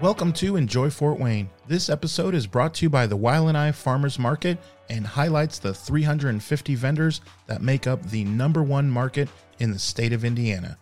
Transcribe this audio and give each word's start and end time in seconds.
Welcome 0.00 0.32
to 0.34 0.56
Enjoy 0.56 0.88
Fort 0.88 1.20
Wayne. 1.20 1.50
This 1.68 1.90
episode 1.90 2.34
is 2.34 2.46
brought 2.46 2.72
to 2.76 2.86
you 2.86 2.88
by 2.88 3.06
the 3.06 3.18
YLNI 3.18 3.74
Farmers 3.74 4.18
Market 4.18 4.56
and 4.88 5.06
highlights 5.06 5.58
the 5.58 5.74
350 5.74 6.74
vendors 6.74 7.20
that 7.46 7.60
make 7.60 7.86
up 7.86 8.02
the 8.04 8.24
number 8.24 8.62
one 8.62 8.88
market 8.88 9.28
in 9.58 9.72
the 9.72 9.78
state 9.78 10.14
of 10.14 10.24
Indiana. 10.24 10.78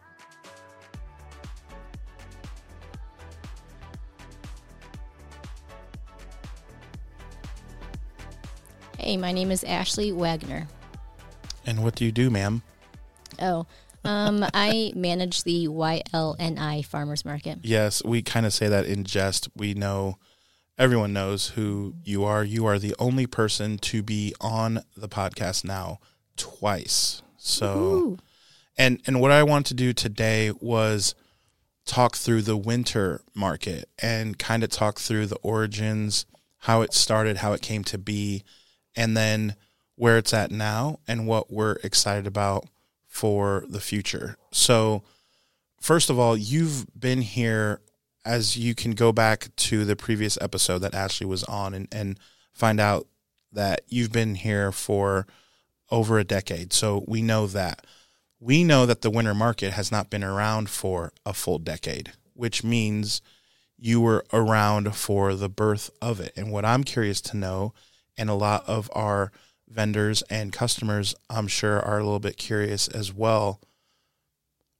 Hey, 8.98 9.16
my 9.16 9.32
name 9.32 9.50
is 9.50 9.64
Ashley 9.64 10.12
Wagner. 10.12 10.68
And 11.66 11.82
what 11.82 11.96
do 11.96 12.04
you 12.04 12.12
do, 12.12 12.30
ma'am? 12.30 12.62
Oh, 13.42 13.66
um, 14.04 14.44
I 14.54 14.92
manage 14.94 15.42
the 15.44 15.66
YLNI 15.68 16.84
Farmers 16.84 17.24
Market. 17.24 17.58
Yes, 17.62 18.02
we 18.04 18.22
kind 18.22 18.46
of 18.46 18.52
say 18.52 18.68
that 18.68 18.86
in 18.86 19.04
jest. 19.04 19.48
We 19.56 19.74
know 19.74 20.18
everyone 20.78 21.12
knows 21.12 21.48
who 21.48 21.94
you 22.04 22.24
are. 22.24 22.44
You 22.44 22.66
are 22.66 22.78
the 22.78 22.94
only 22.98 23.26
person 23.26 23.78
to 23.78 24.02
be 24.02 24.34
on 24.40 24.80
the 24.96 25.08
podcast 25.08 25.64
now 25.64 25.98
twice. 26.36 27.22
So 27.36 27.78
Ooh. 27.78 28.18
and 28.76 29.00
and 29.06 29.20
what 29.20 29.32
I 29.32 29.42
want 29.42 29.66
to 29.66 29.74
do 29.74 29.92
today 29.92 30.52
was 30.60 31.14
talk 31.84 32.16
through 32.16 32.42
the 32.42 32.56
winter 32.56 33.22
market 33.34 33.88
and 33.98 34.38
kind 34.38 34.62
of 34.62 34.70
talk 34.70 35.00
through 35.00 35.26
the 35.26 35.38
origins, 35.42 36.26
how 36.58 36.82
it 36.82 36.92
started, 36.92 37.38
how 37.38 37.52
it 37.54 37.62
came 37.62 37.82
to 37.84 37.98
be, 37.98 38.44
and 38.94 39.16
then 39.16 39.56
where 39.96 40.18
it's 40.18 40.32
at 40.34 40.50
now 40.50 41.00
and 41.08 41.26
what 41.26 41.52
we're 41.52 41.76
excited 41.82 42.26
about 42.26 42.66
for 43.18 43.64
the 43.68 43.80
future. 43.80 44.36
So, 44.52 45.02
first 45.80 46.08
of 46.08 46.20
all, 46.20 46.36
you've 46.36 46.86
been 46.98 47.20
here 47.20 47.80
as 48.24 48.56
you 48.56 48.76
can 48.76 48.92
go 48.92 49.10
back 49.10 49.48
to 49.56 49.84
the 49.84 49.96
previous 49.96 50.38
episode 50.40 50.78
that 50.80 50.94
Ashley 50.94 51.26
was 51.26 51.42
on 51.44 51.74
and, 51.74 51.88
and 51.90 52.20
find 52.52 52.78
out 52.78 53.08
that 53.52 53.80
you've 53.88 54.12
been 54.12 54.36
here 54.36 54.70
for 54.70 55.26
over 55.90 56.16
a 56.18 56.24
decade. 56.24 56.72
So, 56.72 57.04
we 57.08 57.20
know 57.20 57.48
that. 57.48 57.84
We 58.38 58.62
know 58.62 58.86
that 58.86 59.02
the 59.02 59.10
winter 59.10 59.34
market 59.34 59.72
has 59.72 59.90
not 59.90 60.10
been 60.10 60.22
around 60.22 60.70
for 60.70 61.12
a 61.26 61.34
full 61.34 61.58
decade, 61.58 62.12
which 62.34 62.62
means 62.62 63.20
you 63.76 64.00
were 64.00 64.24
around 64.32 64.94
for 64.94 65.34
the 65.34 65.48
birth 65.48 65.90
of 66.00 66.20
it. 66.20 66.32
And 66.36 66.52
what 66.52 66.64
I'm 66.64 66.84
curious 66.84 67.20
to 67.22 67.36
know, 67.36 67.74
and 68.16 68.30
a 68.30 68.34
lot 68.34 68.62
of 68.68 68.88
our 68.92 69.32
vendors 69.68 70.22
and 70.30 70.52
customers, 70.52 71.14
I'm 71.30 71.48
sure, 71.48 71.80
are 71.80 71.98
a 71.98 72.04
little 72.04 72.18
bit 72.18 72.36
curious 72.36 72.88
as 72.88 73.12
well. 73.12 73.60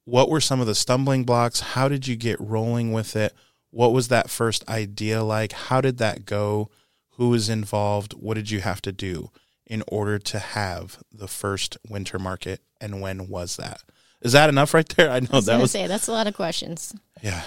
What 0.05 0.31
were 0.31 0.41
some 0.41 0.61
of 0.61 0.67
the 0.67 0.75
stumbling 0.75 1.25
blocks? 1.25 1.61
How 1.61 1.89
did 1.89 2.06
you 2.06 2.17
get 2.17 2.41
rolling 2.41 2.92
with 2.92 3.14
it? 3.14 3.34
What 3.70 3.92
was 3.92 4.09
that 4.09 4.31
first 4.31 4.66
idea 4.69 5.22
like? 5.22 5.53
How 5.53 5.81
did 5.81 5.98
that 5.98 6.25
go? 6.25 6.70
Who 7.12 7.28
was 7.31 7.48
involved? 7.48 8.14
What 8.14 8.34
did 8.34 8.50
you 8.50 8.61
have 8.61 8.81
to 8.83 8.92
do 8.92 9.31
in 9.66 9.83
order 9.89 10.19
to 10.19 10.39
have 10.39 10.98
the 11.12 11.28
first 11.28 11.77
winter 11.86 12.19
market? 12.19 12.62
And 12.81 13.03
when 13.03 13.28
was 13.28 13.56
that? 13.56 13.83
Is 14.22 14.33
that 14.33 14.48
enough 14.48 14.72
right 14.72 14.89
there? 14.89 15.11
I 15.11 15.20
know 15.20 15.28
I 15.33 15.36
was 15.36 15.47
that 15.47 15.61
was 15.61 15.70
say 15.70 15.86
that's 15.86 16.09
a 16.09 16.12
lot 16.12 16.27
of 16.27 16.34
questions. 16.34 16.94
yeah. 17.22 17.42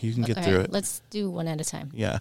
You 0.00 0.12
can 0.12 0.24
get 0.24 0.36
All 0.36 0.42
through 0.42 0.56
right, 0.56 0.64
it. 0.64 0.72
Let's 0.72 1.00
do 1.10 1.30
one 1.30 1.46
at 1.46 1.60
a 1.60 1.64
time. 1.64 1.90
Yeah. 1.94 2.18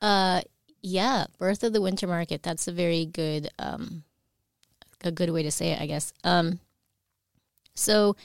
Uh, 0.00 0.40
yeah, 0.84 1.24
birth 1.38 1.64
of 1.64 1.72
the 1.72 1.80
winter 1.80 2.06
market. 2.06 2.42
That's 2.42 2.68
a 2.68 2.72
very 2.72 3.06
good, 3.06 3.48
um, 3.58 4.04
a 5.02 5.10
good 5.10 5.30
way 5.30 5.42
to 5.42 5.50
say 5.50 5.70
it, 5.70 5.80
I 5.80 5.86
guess. 5.86 6.12
Um, 6.22 6.60
so 7.74 8.16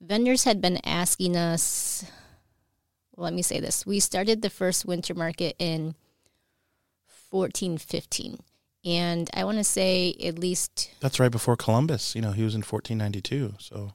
vendors 0.00 0.42
had 0.42 0.60
been 0.60 0.78
asking 0.84 1.36
us. 1.36 2.04
Well, 3.14 3.24
let 3.24 3.32
me 3.32 3.42
say 3.42 3.60
this: 3.60 3.86
we 3.86 4.00
started 4.00 4.42
the 4.42 4.50
first 4.50 4.84
winter 4.84 5.14
market 5.14 5.54
in 5.60 5.94
fourteen 7.06 7.78
fifteen, 7.78 8.40
and 8.84 9.30
I 9.32 9.44
want 9.44 9.58
to 9.58 9.64
say 9.64 10.16
at 10.24 10.36
least, 10.36 10.90
That's 10.98 11.20
right 11.20 11.30
before 11.30 11.56
Columbus. 11.56 12.16
You 12.16 12.22
know, 12.22 12.32
he 12.32 12.42
was 12.42 12.56
in 12.56 12.62
1492. 12.62 13.54
So 13.60 13.92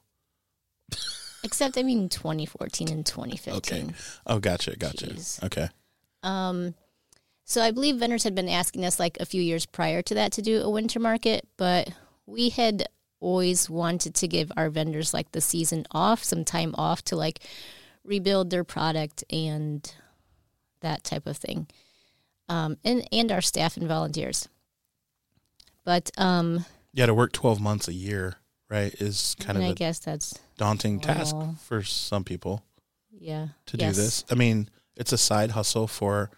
except 1.44 1.76
I 1.76 1.82
mean 1.82 2.08
twenty 2.08 2.46
fourteen 2.46 2.88
and 2.88 3.04
twenty 3.04 3.36
fifteen. 3.36 3.88
Okay. 3.88 3.94
Oh, 4.26 4.38
gotcha, 4.38 4.74
gotcha. 4.76 5.08
Jeez. 5.08 5.44
Okay. 5.44 5.68
Um, 6.22 6.74
so 7.50 7.60
I 7.60 7.72
believe 7.72 7.96
vendors 7.96 8.22
had 8.22 8.36
been 8.36 8.48
asking 8.48 8.84
us 8.84 9.00
like 9.00 9.16
a 9.18 9.26
few 9.26 9.42
years 9.42 9.66
prior 9.66 10.02
to 10.02 10.14
that 10.14 10.30
to 10.34 10.42
do 10.42 10.62
a 10.62 10.70
winter 10.70 11.00
market, 11.00 11.48
but 11.56 11.90
we 12.24 12.50
had 12.50 12.88
always 13.18 13.68
wanted 13.68 14.14
to 14.14 14.28
give 14.28 14.52
our 14.56 14.70
vendors 14.70 15.12
like 15.12 15.32
the 15.32 15.40
season 15.40 15.84
off, 15.90 16.22
some 16.22 16.44
time 16.44 16.76
off 16.78 17.02
to 17.06 17.16
like 17.16 17.40
rebuild 18.04 18.50
their 18.50 18.62
product 18.62 19.24
and 19.30 19.92
that 20.80 21.02
type 21.02 21.26
of 21.26 21.38
thing. 21.38 21.66
Um, 22.48 22.76
and 22.84 23.08
and 23.10 23.32
our 23.32 23.40
staff 23.40 23.76
and 23.76 23.88
volunteers. 23.88 24.48
But 25.84 26.12
um, 26.18 26.64
Yeah, 26.92 27.06
to 27.06 27.14
work 27.14 27.32
12 27.32 27.60
months 27.60 27.88
a 27.88 27.92
year, 27.92 28.36
right, 28.68 28.94
is 29.00 29.34
kind 29.40 29.58
of 29.58 29.64
I 29.64 29.70
a 29.70 29.74
guess 29.74 29.98
that's 29.98 30.38
daunting 30.56 31.00
task 31.00 31.34
for 31.64 31.82
some 31.82 32.22
people 32.22 32.62
yeah 33.10 33.48
to 33.66 33.76
yes. 33.76 33.96
do 33.96 34.02
this. 34.02 34.24
I 34.30 34.36
mean, 34.36 34.68
it's 34.96 35.12
a 35.12 35.18
side 35.18 35.50
hustle 35.50 35.88
for 35.88 36.30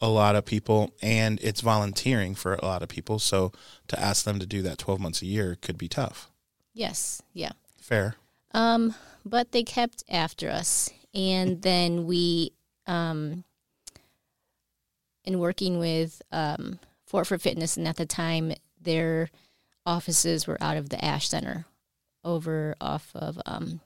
a 0.00 0.08
lot 0.08 0.36
of 0.36 0.44
people 0.44 0.92
and 1.00 1.40
it's 1.42 1.60
volunteering 1.60 2.34
for 2.34 2.54
a 2.54 2.64
lot 2.64 2.82
of 2.82 2.88
people. 2.88 3.18
So 3.18 3.52
to 3.88 3.98
ask 3.98 4.24
them 4.24 4.38
to 4.38 4.46
do 4.46 4.62
that 4.62 4.78
12 4.78 5.00
months 5.00 5.22
a 5.22 5.26
year 5.26 5.56
could 5.60 5.78
be 5.78 5.88
tough. 5.88 6.30
Yes, 6.74 7.22
yeah. 7.32 7.52
Fair. 7.80 8.16
Um, 8.52 8.94
but 9.24 9.52
they 9.52 9.62
kept 9.62 10.04
after 10.08 10.50
us, 10.50 10.90
and 11.14 11.62
then 11.62 12.06
we, 12.06 12.52
um, 12.86 13.44
in 15.24 15.38
working 15.38 15.78
with 15.78 16.20
um, 16.30 16.78
Fort4Fitness, 17.10 17.76
and 17.76 17.88
at 17.88 17.96
the 17.96 18.06
time 18.06 18.52
their 18.80 19.30
offices 19.84 20.46
were 20.46 20.58
out 20.60 20.76
of 20.76 20.90
the 20.90 21.02
Ash 21.02 21.28
Center, 21.28 21.64
over 22.24 22.74
off 22.80 23.10
of 23.14 23.38
um, 23.46 23.80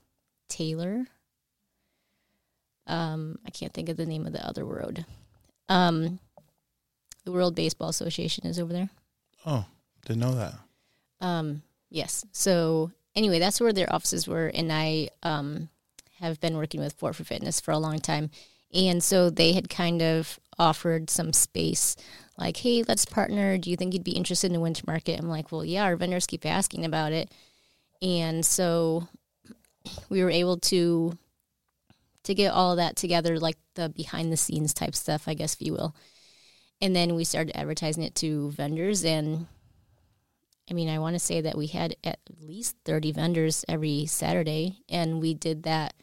Taylor. 0.48 1.06
Um, 2.86 3.38
I 3.46 3.50
can't 3.50 3.72
think 3.72 3.88
of 3.88 3.96
the 3.96 4.06
name 4.06 4.26
of 4.26 4.32
the 4.32 4.46
other 4.46 4.64
road. 4.64 5.04
Um, 5.70 6.18
the 7.24 7.32
World 7.32 7.54
Baseball 7.54 7.88
Association 7.88 8.44
is 8.44 8.58
over 8.58 8.72
there. 8.72 8.90
Oh, 9.46 9.64
didn't 10.04 10.20
know 10.20 10.34
that. 10.34 10.54
Um, 11.20 11.62
yes. 11.90 12.26
So 12.32 12.90
anyway, 13.14 13.38
that's 13.38 13.60
where 13.60 13.72
their 13.72 13.92
offices 13.92 14.26
were, 14.26 14.48
and 14.48 14.72
I 14.72 15.10
um, 15.22 15.68
have 16.18 16.40
been 16.40 16.56
working 16.56 16.80
with 16.80 16.98
Fort4Fitness 16.98 17.62
for 17.62 17.70
a 17.70 17.78
long 17.78 18.00
time, 18.00 18.30
and 18.74 19.02
so 19.02 19.30
they 19.30 19.52
had 19.52 19.70
kind 19.70 20.02
of 20.02 20.40
offered 20.58 21.08
some 21.08 21.32
space, 21.32 21.96
like, 22.36 22.56
"Hey, 22.56 22.82
let's 22.86 23.04
partner. 23.04 23.56
Do 23.56 23.70
you 23.70 23.76
think 23.76 23.94
you'd 23.94 24.04
be 24.04 24.12
interested 24.12 24.48
in 24.48 24.54
the 24.54 24.60
winter 24.60 24.84
market?" 24.86 25.20
I'm 25.20 25.28
like, 25.28 25.52
"Well, 25.52 25.64
yeah. 25.64 25.84
Our 25.84 25.96
vendors 25.96 26.26
keep 26.26 26.44
asking 26.44 26.84
about 26.84 27.12
it," 27.12 27.30
and 28.02 28.44
so 28.44 29.06
we 30.08 30.22
were 30.22 30.30
able 30.30 30.56
to 30.58 31.16
to 32.24 32.34
get 32.34 32.52
all 32.52 32.76
that 32.76 32.96
together, 32.96 33.38
like 33.38 33.56
the 33.74 33.88
behind 33.88 34.32
the 34.32 34.36
scenes 34.36 34.74
type 34.74 34.94
stuff, 34.94 35.26
I 35.26 35.34
guess, 35.34 35.54
if 35.54 35.62
you 35.62 35.72
will. 35.72 35.94
And 36.80 36.94
then 36.96 37.14
we 37.14 37.24
started 37.24 37.56
advertising 37.56 38.02
it 38.02 38.14
to 38.16 38.50
vendors 38.52 39.04
and 39.04 39.46
I 40.70 40.72
mean, 40.72 40.88
I 40.88 41.00
want 41.00 41.16
to 41.16 41.20
say 41.20 41.40
that 41.40 41.58
we 41.58 41.66
had 41.66 41.96
at 42.04 42.20
least 42.40 42.76
30 42.84 43.10
vendors 43.12 43.64
every 43.68 44.06
Saturday, 44.06 44.78
and 44.88 45.20
we 45.20 45.34
did 45.34 45.64
that. 45.64 45.94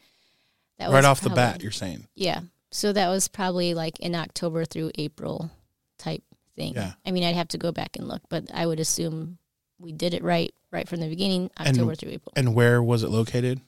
that 0.78 0.90
right 0.92 1.06
off 1.06 1.22
the 1.22 1.30
bat, 1.30 1.64
you're 1.64 1.72
saying. 1.72 2.06
Yeah. 2.16 2.42
So 2.72 2.92
that 2.92 3.08
was 3.08 3.30
probably 3.30 3.74
like 3.74 3.98
in 4.02 4.14
October 4.14 4.66
through 4.66 4.92
April 4.96 5.50
type 5.98 6.22
thing. 6.58 6.74
Yeah. 6.74 6.94
I 7.06 7.12
mean, 7.12 7.24
I'd 7.24 7.36
have 7.36 7.48
to 7.50 7.58
go 7.58 7.72
back 7.72 7.96
and 7.96 8.10
look, 8.10 8.22
but 8.30 8.52
I 8.54 8.66
would 8.66 8.82
assume 8.82 9.38
we 9.80 9.94
did 9.94 10.14
it 10.14 10.22
right, 10.22 10.54
right 10.70 10.88
from 10.88 11.00
the 11.00 11.08
beginning, 11.08 11.50
And- 11.56 11.70
October 11.70 11.96
through 11.96 12.12
April. 12.12 12.34
And 12.36 12.54
where 12.54 12.84
was 12.84 13.04
it 13.04 13.10
located? 13.10 13.62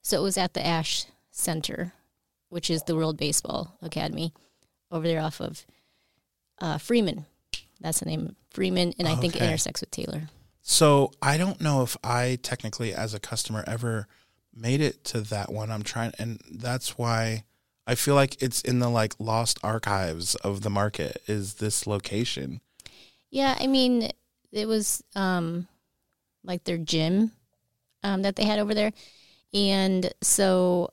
So 0.00 0.18
it 0.18 0.22
was 0.22 0.38
at 0.38 0.54
the 0.54 0.64
Ash 0.64 1.04
Center, 1.36 1.92
which 2.48 2.70
is 2.70 2.82
the 2.84 2.96
World 2.96 3.18
Baseball 3.18 3.76
Academy, 3.82 4.32
over 4.90 5.06
there 5.06 5.20
off 5.20 5.40
of 5.40 5.66
uh, 6.60 6.78
Freeman. 6.78 7.26
That's 7.80 8.00
the 8.00 8.06
name, 8.06 8.36
Freeman, 8.50 8.94
and 8.98 9.06
I 9.06 9.14
think 9.16 9.36
it 9.36 9.42
intersects 9.42 9.82
with 9.82 9.90
Taylor. 9.90 10.22
So 10.62 11.12
I 11.20 11.36
don't 11.36 11.60
know 11.60 11.82
if 11.82 11.96
I 12.02 12.38
technically, 12.42 12.94
as 12.94 13.12
a 13.12 13.20
customer, 13.20 13.62
ever 13.66 14.08
made 14.54 14.80
it 14.80 15.04
to 15.04 15.20
that 15.20 15.52
one. 15.52 15.70
I'm 15.70 15.82
trying, 15.82 16.12
and 16.18 16.40
that's 16.50 16.96
why 16.96 17.44
I 17.86 17.94
feel 17.94 18.14
like 18.14 18.42
it's 18.42 18.62
in 18.62 18.78
the 18.78 18.88
like 18.88 19.14
lost 19.18 19.58
archives 19.62 20.36
of 20.36 20.62
the 20.62 20.70
market. 20.70 21.22
Is 21.26 21.54
this 21.54 21.86
location? 21.86 22.62
Yeah, 23.30 23.56
I 23.60 23.66
mean, 23.66 24.10
it 24.52 24.66
was 24.66 25.04
um, 25.14 25.68
like 26.42 26.64
their 26.64 26.78
gym 26.78 27.32
um, 28.02 28.22
that 28.22 28.36
they 28.36 28.44
had 28.44 28.58
over 28.58 28.72
there. 28.72 28.92
And 29.52 30.12
so, 30.22 30.90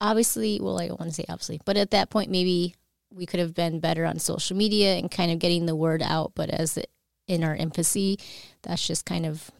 obviously, 0.00 0.60
well, 0.60 0.80
I 0.80 0.88
don't 0.88 1.00
want 1.00 1.10
to 1.12 1.14
say 1.14 1.24
obviously, 1.28 1.60
but 1.64 1.76
at 1.76 1.90
that 1.90 2.10
point, 2.10 2.30
maybe 2.30 2.74
we 3.12 3.26
could 3.26 3.40
have 3.40 3.54
been 3.54 3.80
better 3.80 4.06
on 4.06 4.18
social 4.18 4.56
media 4.56 4.94
and 4.96 5.10
kind 5.10 5.30
of 5.32 5.38
getting 5.38 5.66
the 5.66 5.76
word 5.76 6.02
out. 6.02 6.32
But 6.34 6.50
as 6.50 6.76
it, 6.76 6.90
in 7.26 7.44
our 7.44 7.54
infancy, 7.54 8.18
that's 8.62 8.86
just 8.86 9.04
kind 9.04 9.26
of 9.26 9.50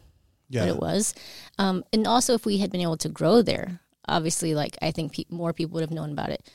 Yeah, 0.49 0.61
what 0.61 0.69
it 0.69 0.77
was. 0.77 1.13
Um, 1.57 1.83
and 1.93 2.07
also, 2.07 2.33
if 2.33 2.45
we 2.45 2.57
had 2.59 2.71
been 2.71 2.81
able 2.81 2.97
to 2.97 3.09
grow 3.09 3.41
there, 3.41 3.79
obviously, 4.07 4.55
like 4.55 4.77
I 4.81 4.91
think 4.91 5.13
pe- 5.13 5.25
more 5.29 5.53
people 5.53 5.75
would 5.75 5.81
have 5.81 5.91
known 5.91 6.11
about 6.11 6.29
it. 6.29 6.49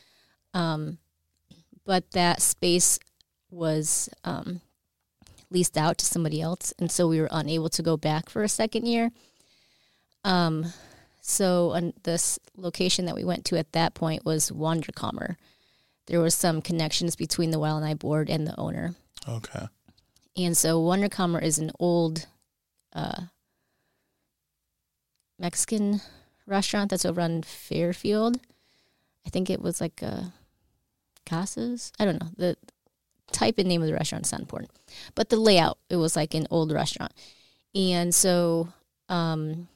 Um, 0.55 0.99
but 1.85 2.11
that 2.13 2.43
space 2.43 2.99
was 3.51 4.09
um, 4.25 4.61
leased 5.51 5.77
out 5.79 5.99
to 5.99 6.07
somebody 6.07 6.41
else, 6.41 6.73
and 6.79 6.91
so 6.91 7.07
we 7.09 7.21
were 7.21 7.29
unable 7.31 7.69
to 7.71 7.83
go 7.83 7.97
back 7.97 8.29
for 8.29 8.43
a 8.43 8.49
second 8.49 8.87
year. 8.87 9.11
Um, 10.25 10.73
so 11.29 11.93
this 12.05 12.39
location 12.57 13.07
that 13.07 13.17
we 13.17 13.25
went 13.25 13.45
to 13.47 13.59
at 13.59 13.73
that 13.73 13.95
point 13.95 14.25
was 14.25 14.53
Wunderkammer. 14.53 15.35
There 16.07 16.21
was 16.21 16.37
some 16.37 16.63
connections 16.63 17.17
between 17.17 17.51
the 17.51 17.59
YLNI 17.59 17.99
board 17.99 18.31
and 18.31 18.47
the 18.47 18.59
owner. 18.59 18.95
Okay. 19.29 19.67
And 20.37 20.57
so 20.57 20.81
Wunderkammer 20.81 21.43
is 21.43 21.59
an 21.59 21.73
old 21.81 22.29
uh, 22.93 23.23
Mexican 25.37 26.01
restaurant 26.47 26.91
that's 26.91 27.05
over 27.05 27.21
on 27.21 27.43
Fairfield. 27.43 28.39
I 29.27 29.31
think 29.31 29.51
it 29.51 29.61
was 29.61 29.81
like 29.81 30.03
a 30.03 30.33
Casas. 31.29 31.91
I 31.99 32.05
don't 32.05 32.21
know. 32.21 32.31
The 32.37 32.57
type 33.33 33.59
and 33.59 33.69
name 33.69 33.83
of 33.83 33.89
the 33.89 33.95
restaurant 33.95 34.27
is 34.27 34.33
not 34.33 34.43
important. 34.43 34.71
But 35.17 35.31
the 35.31 35.39
layout, 35.39 35.79
it 35.91 35.97
was 35.97 36.15
like 36.15 36.35
an 36.35 36.47
old 36.53 36.71
restaurant. 36.71 37.13
And 37.75 38.15
so, 38.15 38.69
um, 39.09 39.67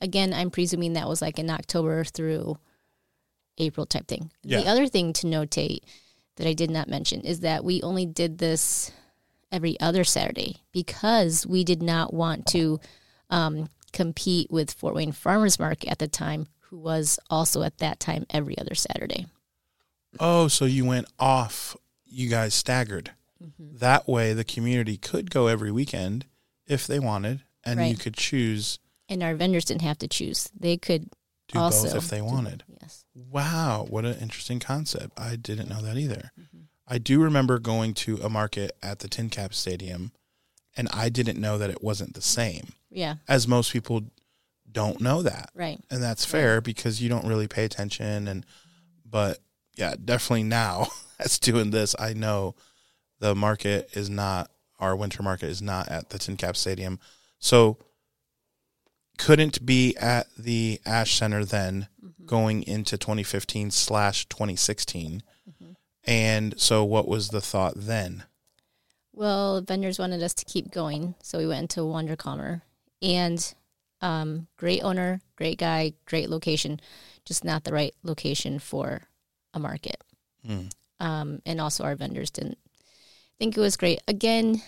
again, 0.00 0.32
I'm 0.32 0.50
presuming 0.50 0.94
that 0.94 1.08
was 1.08 1.22
like 1.22 1.38
in 1.38 1.50
October 1.50 2.04
through 2.04 2.58
April 3.58 3.86
type 3.86 4.08
thing. 4.08 4.30
Yeah. 4.42 4.60
The 4.60 4.68
other 4.68 4.86
thing 4.86 5.12
to 5.14 5.26
notate 5.26 5.80
that 6.36 6.46
I 6.46 6.52
did 6.52 6.70
not 6.70 6.88
mention 6.88 7.20
is 7.20 7.40
that 7.40 7.64
we 7.64 7.82
only 7.82 8.06
did 8.06 8.38
this 8.38 8.90
every 9.52 9.78
other 9.80 10.04
Saturday 10.04 10.56
because 10.72 11.46
we 11.46 11.64
did 11.64 11.82
not 11.82 12.14
want 12.14 12.46
to 12.46 12.80
um, 13.28 13.68
compete 13.92 14.50
with 14.50 14.72
Fort 14.72 14.94
Wayne 14.94 15.12
Farmers 15.12 15.58
Market 15.58 15.90
at 15.90 15.98
the 15.98 16.08
time, 16.08 16.46
who 16.60 16.78
was 16.78 17.18
also 17.28 17.62
at 17.62 17.78
that 17.78 18.00
time 18.00 18.26
every 18.30 18.56
other 18.58 18.74
Saturday. 18.74 19.26
Oh, 20.18 20.48
so 20.48 20.64
you 20.64 20.84
went 20.84 21.06
off. 21.18 21.76
You 22.06 22.28
guys 22.28 22.54
staggered. 22.54 23.12
Mm-hmm. 23.42 23.78
That 23.78 24.08
way, 24.08 24.32
the 24.32 24.44
community 24.44 24.96
could 24.96 25.30
go 25.30 25.46
every 25.46 25.70
weekend 25.70 26.26
if 26.66 26.86
they 26.86 26.98
wanted, 26.98 27.42
and 27.64 27.86
you 27.86 27.96
could 27.96 28.14
choose 28.14 28.78
And 29.10 29.22
our 29.22 29.34
vendors 29.34 29.66
didn't 29.66 29.82
have 29.82 29.98
to 29.98 30.08
choose; 30.08 30.48
they 30.58 30.78
could 30.78 31.10
do 31.48 31.58
also 31.58 31.88
both 31.88 31.96
if 32.04 32.08
they 32.08 32.18
do- 32.18 32.24
wanted. 32.24 32.64
Yes. 32.80 33.04
Wow, 33.14 33.86
what 33.90 34.06
an 34.06 34.16
interesting 34.20 34.60
concept. 34.60 35.18
I 35.18 35.36
didn't 35.36 35.68
know 35.68 35.82
that 35.82 35.98
either. 35.98 36.30
Mm-hmm. 36.40 36.58
I 36.88 36.98
do 36.98 37.20
remember 37.22 37.58
going 37.58 37.92
to 37.94 38.16
a 38.22 38.28
market 38.30 38.72
at 38.82 39.00
the 39.00 39.08
Tin 39.08 39.28
Cap 39.30 39.52
Stadium, 39.52 40.12
and 40.76 40.88
I 40.92 41.08
didn't 41.08 41.40
know 41.40 41.58
that 41.58 41.70
it 41.70 41.82
wasn't 41.84 42.14
the 42.14 42.22
same, 42.22 42.72
Yeah. 42.90 43.16
as 43.28 43.46
most 43.46 43.72
people 43.72 44.02
don't 44.70 45.00
know 45.00 45.22
that. 45.22 45.50
Right. 45.54 45.80
And 45.90 46.02
that's 46.02 46.24
fair 46.24 46.60
because 46.60 47.00
you 47.02 47.08
don't 47.08 47.26
really 47.26 47.46
pay 47.48 47.64
attention. 47.64 48.26
And, 48.26 48.44
but 49.04 49.38
yeah, 49.76 49.94
definitely 50.04 50.44
now, 50.44 50.86
as 51.20 51.38
doing 51.38 51.70
this, 51.70 51.94
I 51.98 52.12
know 52.12 52.54
the 53.20 53.34
market 53.36 53.90
is 53.94 54.08
not, 54.10 54.50
our 54.80 54.96
winter 54.96 55.22
market 55.22 55.48
is 55.48 55.60
not 55.62 55.88
at 55.88 56.10
the 56.10 56.18
Tin 56.18 56.36
Cap 56.36 56.56
Stadium. 56.56 56.98
So, 57.38 57.78
couldn't 59.20 59.64
be 59.66 59.96
at 59.98 60.28
the 60.38 60.80
Ash 60.86 61.14
Center 61.14 61.44
then 61.44 61.88
going 62.24 62.62
into 62.62 62.96
2015 62.96 63.70
slash 63.70 64.26
2016. 64.26 65.22
And 66.04 66.58
so, 66.58 66.82
what 66.82 67.06
was 67.06 67.28
the 67.28 67.42
thought 67.42 67.74
then? 67.76 68.24
Well, 69.12 69.60
vendors 69.60 69.98
wanted 69.98 70.22
us 70.22 70.32
to 70.34 70.46
keep 70.46 70.70
going, 70.70 71.14
so 71.22 71.38
we 71.38 71.46
went 71.46 71.76
into 71.76 71.80
Wunderkammer. 71.80 72.62
And 73.02 73.54
um, 74.00 74.46
great 74.56 74.82
owner, 74.82 75.20
great 75.36 75.58
guy, 75.58 75.92
great 76.06 76.30
location, 76.30 76.80
just 77.26 77.44
not 77.44 77.64
the 77.64 77.72
right 77.72 77.94
location 78.02 78.58
for 78.58 79.02
a 79.52 79.58
market. 79.58 80.02
Hmm. 80.46 80.68
Um, 80.98 81.42
and 81.44 81.60
also, 81.60 81.84
our 81.84 81.96
vendors 81.96 82.30
didn't 82.30 82.58
think 83.38 83.56
it 83.56 83.60
was 83.60 83.76
great. 83.76 84.00
Again, 84.08 84.62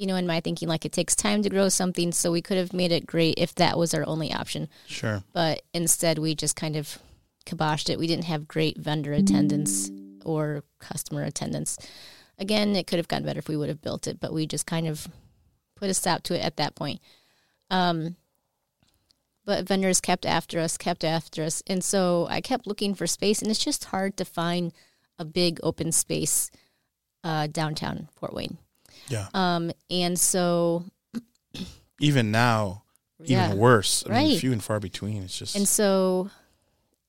you 0.00 0.06
know, 0.06 0.16
in 0.16 0.26
my 0.26 0.40
thinking, 0.40 0.66
like 0.66 0.86
it 0.86 0.92
takes 0.92 1.14
time 1.14 1.42
to 1.42 1.50
grow 1.50 1.68
something, 1.68 2.10
so 2.10 2.32
we 2.32 2.40
could 2.40 2.56
have 2.56 2.72
made 2.72 2.90
it 2.90 3.04
great 3.04 3.34
if 3.36 3.54
that 3.56 3.76
was 3.76 3.92
our 3.92 4.02
only 4.06 4.32
option. 4.32 4.66
Sure. 4.86 5.22
But 5.34 5.60
instead, 5.74 6.18
we 6.18 6.34
just 6.34 6.56
kind 6.56 6.74
of 6.74 6.98
kiboshed 7.44 7.90
it. 7.90 7.98
We 7.98 8.06
didn't 8.06 8.24
have 8.24 8.48
great 8.48 8.78
vendor 8.78 9.12
attendance 9.12 9.90
or 10.24 10.64
customer 10.78 11.22
attendance. 11.24 11.76
Again, 12.38 12.76
it 12.76 12.86
could 12.86 12.98
have 12.98 13.08
gotten 13.08 13.26
better 13.26 13.40
if 13.40 13.48
we 13.48 13.58
would 13.58 13.68
have 13.68 13.82
built 13.82 14.06
it, 14.06 14.18
but 14.18 14.32
we 14.32 14.46
just 14.46 14.64
kind 14.64 14.86
of 14.86 15.06
put 15.76 15.90
a 15.90 15.94
stop 15.94 16.22
to 16.24 16.34
it 16.34 16.42
at 16.42 16.56
that 16.56 16.74
point. 16.74 17.02
Um, 17.70 18.16
but 19.44 19.68
vendors 19.68 20.00
kept 20.00 20.24
after 20.24 20.60
us, 20.60 20.78
kept 20.78 21.04
after 21.04 21.42
us. 21.42 21.62
And 21.66 21.84
so 21.84 22.26
I 22.30 22.40
kept 22.40 22.66
looking 22.66 22.94
for 22.94 23.06
space, 23.06 23.42
and 23.42 23.50
it's 23.50 23.62
just 23.62 23.84
hard 23.84 24.16
to 24.16 24.24
find 24.24 24.72
a 25.18 25.26
big 25.26 25.60
open 25.62 25.92
space 25.92 26.50
uh, 27.22 27.48
downtown 27.48 28.08
Fort 28.16 28.32
Wayne. 28.32 28.56
Yeah. 29.10 29.26
Um, 29.34 29.70
and 29.90 30.18
so, 30.18 30.84
Even 32.00 32.30
now, 32.30 32.84
yeah. 33.22 33.46
even 33.48 33.58
worse. 33.58 34.04
I 34.06 34.10
mean, 34.10 34.30
Right. 34.30 34.40
few 34.40 34.52
and 34.52 34.62
far 34.64 34.80
between. 34.80 35.22
It's 35.24 35.36
just. 35.38 35.54
And 35.56 35.68
so 35.68 36.30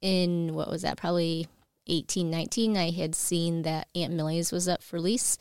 in 0.02 0.54
what 0.54 0.70
was 0.70 0.82
that, 0.82 0.98
probably 0.98 1.48
eighteen, 1.88 2.30
nineteen, 2.30 2.76
I 2.76 2.90
had 2.92 3.16
seen 3.16 3.62
that 3.62 3.88
Aunt 3.96 4.14
Millie's 4.14 4.52
was 4.52 4.68
up 4.68 4.82
for 4.84 5.00
lease. 5.00 5.38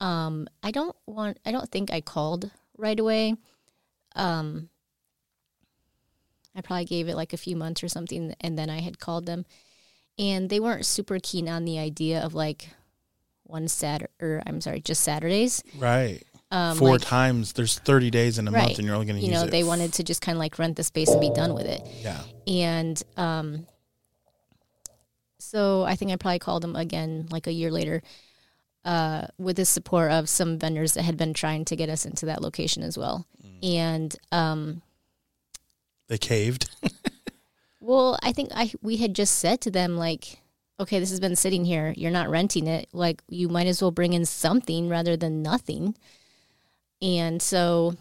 Um, 0.00 0.48
I 0.62 0.70
don't 0.72 0.96
want 1.06 1.38
I 1.46 1.52
don't 1.52 1.70
think 1.70 1.90
I 1.90 2.00
called 2.00 2.50
right 2.76 2.98
away. 2.98 3.36
Um 4.16 4.68
I 6.56 6.60
probably 6.60 6.84
gave 6.84 7.08
it 7.08 7.16
like 7.16 7.32
a 7.32 7.36
few 7.38 7.56
months 7.56 7.82
or 7.82 7.88
something 7.88 8.34
and 8.40 8.58
then 8.58 8.68
I 8.70 8.80
had 8.80 8.98
called 8.98 9.26
them. 9.26 9.44
And 10.18 10.48
they 10.50 10.60
weren't 10.60 10.86
super 10.86 11.18
keen 11.20 11.48
on 11.48 11.64
the 11.64 11.78
idea 11.78 12.22
of 12.22 12.34
like 12.34 12.68
one 13.44 13.68
Saturday 13.68 14.12
or 14.20 14.42
I'm 14.46 14.60
sorry, 14.60 14.80
just 14.80 15.02
Saturdays. 15.02 15.62
right. 15.78 16.22
Um 16.50 16.76
Four 16.76 16.92
like, 16.92 17.00
times. 17.00 17.52
There's 17.54 17.78
30 17.78 18.10
days 18.10 18.38
in 18.38 18.46
a 18.46 18.50
month, 18.50 18.78
and 18.78 18.86
you're 18.86 18.94
only 18.94 19.06
going 19.06 19.18
to 19.18 19.26
you 19.26 19.32
know, 19.32 19.46
they 19.46 19.64
wanted 19.64 19.94
to 19.94 20.04
just 20.04 20.20
kind 20.20 20.36
of 20.36 20.40
like 20.40 20.58
rent 20.58 20.76
the 20.76 20.84
space 20.84 21.08
and 21.08 21.20
be 21.20 21.30
done 21.30 21.54
with 21.54 21.66
it. 21.66 21.82
Yeah. 22.02 22.20
And 22.46 23.02
um, 23.16 23.66
so 25.38 25.82
I 25.82 25.96
think 25.96 26.10
I 26.10 26.16
probably 26.16 26.38
called 26.38 26.62
them 26.62 26.76
again 26.76 27.26
like 27.30 27.46
a 27.46 27.52
year 27.52 27.70
later 27.70 28.02
uh, 28.84 29.26
with 29.38 29.56
the 29.56 29.64
support 29.64 30.10
of 30.10 30.28
some 30.28 30.58
vendors 30.58 30.94
that 30.94 31.02
had 31.02 31.16
been 31.16 31.34
trying 31.34 31.64
to 31.66 31.76
get 31.76 31.88
us 31.88 32.04
into 32.04 32.26
that 32.26 32.42
location 32.42 32.82
as 32.82 32.98
well. 32.98 33.26
And 33.62 34.14
um, 34.30 34.82
They 36.08 36.18
caved. 36.18 36.70
well, 37.80 38.18
I 38.22 38.32
think 38.32 38.50
I 38.54 38.72
we 38.82 38.98
had 38.98 39.14
just 39.14 39.38
said 39.38 39.62
to 39.62 39.70
them 39.70 39.96
like, 39.96 40.38
okay, 40.80 40.98
this 40.98 41.10
has 41.10 41.20
been 41.20 41.36
sitting 41.36 41.64
here. 41.64 41.94
You're 41.96 42.10
not 42.10 42.30
renting 42.30 42.66
it. 42.66 42.88
Like 42.92 43.22
you 43.28 43.48
might 43.48 43.66
as 43.66 43.80
well 43.80 43.90
bring 43.90 44.12
in 44.12 44.24
something 44.24 44.88
rather 44.88 45.16
than 45.16 45.42
nothing. 45.42 45.96
And 47.00 47.40
so 47.40 47.94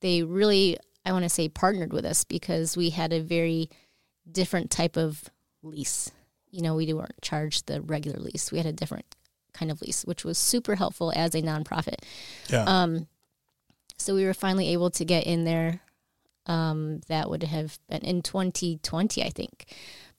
they 0.00 0.22
really, 0.22 0.78
I 1.04 1.12
want 1.12 1.24
to 1.24 1.28
say, 1.28 1.48
partnered 1.48 1.92
with 1.92 2.04
us 2.04 2.24
because 2.24 2.76
we 2.76 2.90
had 2.90 3.12
a 3.12 3.20
very 3.20 3.70
different 4.30 4.70
type 4.70 4.96
of 4.96 5.24
lease. 5.62 6.10
You 6.50 6.62
know, 6.62 6.74
we 6.74 6.92
weren't 6.92 7.20
charged 7.22 7.66
the 7.66 7.80
regular 7.80 8.18
lease. 8.18 8.50
We 8.50 8.58
had 8.58 8.66
a 8.66 8.72
different 8.72 9.04
kind 9.52 9.70
of 9.70 9.82
lease, 9.82 10.04
which 10.04 10.24
was 10.24 10.38
super 10.38 10.76
helpful 10.76 11.12
as 11.14 11.34
a 11.34 11.42
nonprofit. 11.42 12.02
yeah. 12.48 12.64
Um, 12.64 13.06
so 13.98 14.14
we 14.14 14.24
were 14.24 14.34
finally 14.34 14.68
able 14.72 14.90
to 14.90 15.04
get 15.04 15.26
in 15.26 15.44
there. 15.44 15.80
Um, 16.46 17.00
that 17.08 17.28
would 17.28 17.42
have 17.42 17.78
been 17.90 18.00
in 18.00 18.22
2020, 18.22 19.22
I 19.22 19.28
think. 19.28 19.66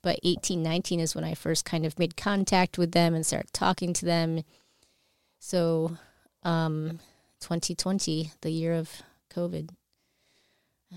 But 0.02 0.18
18, 0.22 0.62
19 0.62 1.00
is 1.00 1.14
when 1.14 1.24
I 1.24 1.34
first 1.34 1.64
kind 1.64 1.84
of 1.84 1.98
made 1.98 2.16
contact 2.16 2.78
with 2.78 2.92
them 2.92 3.14
and 3.14 3.26
started 3.26 3.52
talking 3.52 3.92
to 3.94 4.04
them. 4.04 4.44
So, 5.38 5.96
um, 6.42 7.00
2020, 7.40 8.32
the 8.40 8.50
year 8.50 8.74
of 8.74 9.02
COVID. 9.34 9.70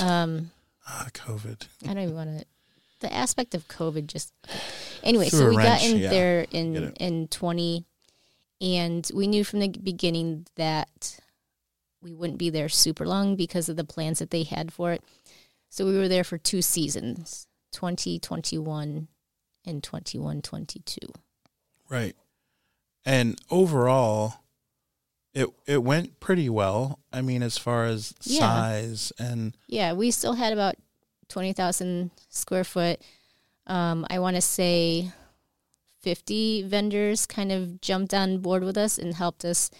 Um, 0.00 0.52
ah, 0.86 1.08
COVID. 1.12 1.66
I 1.82 1.86
don't 1.88 2.04
even 2.04 2.14
want 2.14 2.38
to. 2.38 2.46
The 3.00 3.12
aspect 3.12 3.56
of 3.56 3.66
COVID 3.66 4.06
just. 4.06 4.32
Anyway, 5.02 5.28
so 5.28 5.48
we 5.48 5.56
got 5.56 5.82
in 5.82 5.98
yeah. 5.98 6.10
there 6.10 6.46
in 6.50 6.92
in 6.94 7.28
twenty, 7.28 7.84
and 8.60 9.08
we 9.12 9.26
knew 9.26 9.42
from 9.42 9.58
the 9.58 9.68
beginning 9.68 10.46
that 10.56 11.20
we 12.02 12.12
wouldn't 12.12 12.38
be 12.38 12.50
there 12.50 12.68
super 12.68 13.06
long 13.06 13.36
because 13.36 13.68
of 13.68 13.76
the 13.76 13.84
plans 13.84 14.18
that 14.18 14.30
they 14.30 14.44
had 14.44 14.72
for 14.72 14.92
it. 14.92 15.02
So 15.68 15.84
we 15.84 15.96
were 15.96 16.08
there 16.08 16.24
for 16.24 16.38
two 16.38 16.62
seasons, 16.62 17.47
twenty 17.72 18.18
twenty 18.18 18.58
one, 18.58 19.08
and 19.64 19.82
twenty 19.82 20.18
one 20.18 20.42
twenty 20.42 20.80
two. 20.80 21.12
Right. 21.88 22.16
And 23.04 23.38
overall, 23.50 24.34
it 25.34 25.48
it 25.66 25.82
went 25.82 26.20
pretty 26.20 26.48
well. 26.48 26.98
I 27.12 27.22
mean, 27.22 27.42
as 27.42 27.56
far 27.58 27.86
as 27.86 28.14
Yeah. 28.22 28.40
size 28.40 29.12
and 29.18 29.56
Yeah, 29.66 29.92
we 29.92 30.10
still 30.10 30.34
had 30.34 30.52
about 30.52 30.76
twenty 31.28 31.52
thousand 31.52 32.10
square 32.28 32.64
foot. 32.64 33.00
Um, 33.66 34.06
I 34.10 34.18
want 34.18 34.36
to 34.36 34.42
say 34.42 35.12
fifty 36.00 36.62
vendors 36.62 37.26
kind 37.26 37.52
of 37.52 37.80
jumped 37.80 38.14
on 38.14 38.38
board 38.38 38.64
with 38.64 38.76
us 38.78 38.98
and 38.98 39.14
helped 39.14 39.44
us. 39.44 39.70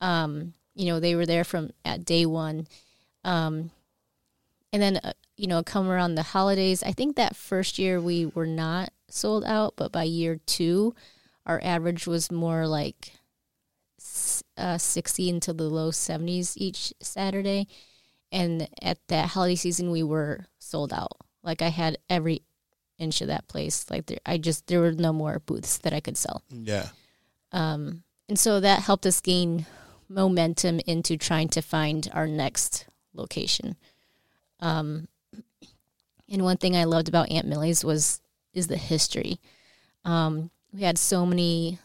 Um, 0.00 0.54
you 0.74 0.86
know, 0.86 1.00
they 1.00 1.14
were 1.14 1.24
there 1.26 1.44
from 1.44 1.70
at 1.84 2.04
day 2.04 2.26
one, 2.26 2.66
um, 3.24 3.70
and 4.72 4.82
then 4.82 4.96
uh, 4.98 5.12
you 5.36 5.46
know, 5.46 5.62
come 5.62 5.88
around 5.88 6.14
the 6.14 6.22
holidays. 6.22 6.82
I 6.82 6.92
think 6.92 7.16
that 7.16 7.36
first 7.36 7.78
year 7.78 8.00
we 8.00 8.26
were 8.26 8.46
not 8.46 8.90
sold 9.08 9.44
out, 9.44 9.74
but 9.76 9.92
by 9.92 10.04
year 10.04 10.40
two, 10.46 10.94
our 11.46 11.60
average 11.62 12.06
was 12.06 12.30
more 12.30 12.66
like 12.66 13.12
uh, 14.56 14.78
60 14.78 15.28
into 15.28 15.52
the 15.52 15.64
low 15.64 15.90
70s 15.90 16.54
each 16.56 16.92
Saturday. 17.00 17.66
And 18.30 18.68
at 18.82 18.98
that 19.08 19.30
holiday 19.30 19.54
season, 19.54 19.90
we 19.90 20.02
were 20.02 20.46
sold 20.58 20.92
out. 20.92 21.18
Like 21.42 21.62
I 21.62 21.68
had 21.68 21.98
every 22.08 22.42
inch 22.98 23.20
of 23.20 23.28
that 23.28 23.48
place. 23.48 23.86
Like 23.90 24.06
there, 24.06 24.18
I 24.24 24.38
just 24.38 24.66
there 24.66 24.80
were 24.80 24.92
no 24.92 25.12
more 25.12 25.40
booths 25.40 25.78
that 25.78 25.92
I 25.92 26.00
could 26.00 26.16
sell. 26.16 26.42
Yeah. 26.50 26.88
Um, 27.52 28.02
and 28.28 28.38
so 28.38 28.60
that 28.60 28.82
helped 28.82 29.06
us 29.06 29.20
gain 29.20 29.66
momentum 30.08 30.80
into 30.86 31.16
trying 31.16 31.48
to 31.50 31.62
find 31.62 32.08
our 32.12 32.26
next 32.26 32.86
location. 33.12 33.76
Um, 34.60 35.08
and 36.28 36.42
one 36.42 36.56
thing 36.56 36.76
I 36.76 36.84
loved 36.84 37.08
about 37.08 37.30
Aunt 37.30 37.46
Millie's 37.46 37.84
was 37.84 38.20
is 38.52 38.66
the 38.68 38.76
history. 38.76 39.40
Um, 40.04 40.50
we 40.72 40.82
had 40.82 40.98
so 40.98 41.24
many 41.26 41.78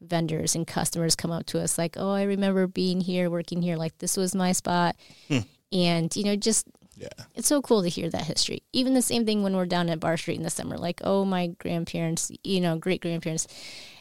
vendors 0.00 0.54
and 0.54 0.66
customers 0.66 1.16
come 1.16 1.30
up 1.30 1.46
to 1.46 1.60
us 1.60 1.78
like, 1.78 1.96
"Oh, 1.98 2.10
I 2.10 2.22
remember 2.24 2.66
being 2.66 3.00
here, 3.00 3.30
working 3.30 3.62
here. 3.62 3.76
Like 3.76 3.98
this 3.98 4.16
was 4.16 4.34
my 4.34 4.52
spot," 4.52 4.96
Hmm. 5.28 5.38
and 5.72 6.14
you 6.16 6.24
know, 6.24 6.36
just 6.36 6.66
Yeah. 6.96 7.08
it's 7.34 7.48
so 7.48 7.60
cool 7.60 7.82
to 7.82 7.88
hear 7.88 8.08
that 8.10 8.24
history. 8.26 8.62
Even 8.72 8.94
the 8.94 9.02
same 9.02 9.24
thing 9.26 9.42
when 9.42 9.56
we're 9.56 9.66
down 9.66 9.88
at 9.88 9.98
Barr 10.00 10.16
Street 10.16 10.36
in 10.36 10.42
the 10.44 10.50
summer, 10.50 10.76
like, 10.78 11.00
"Oh, 11.04 11.24
my 11.24 11.48
grandparents, 11.48 12.30
you 12.44 12.60
know, 12.60 12.78
great 12.78 13.00
grandparents," 13.00 13.46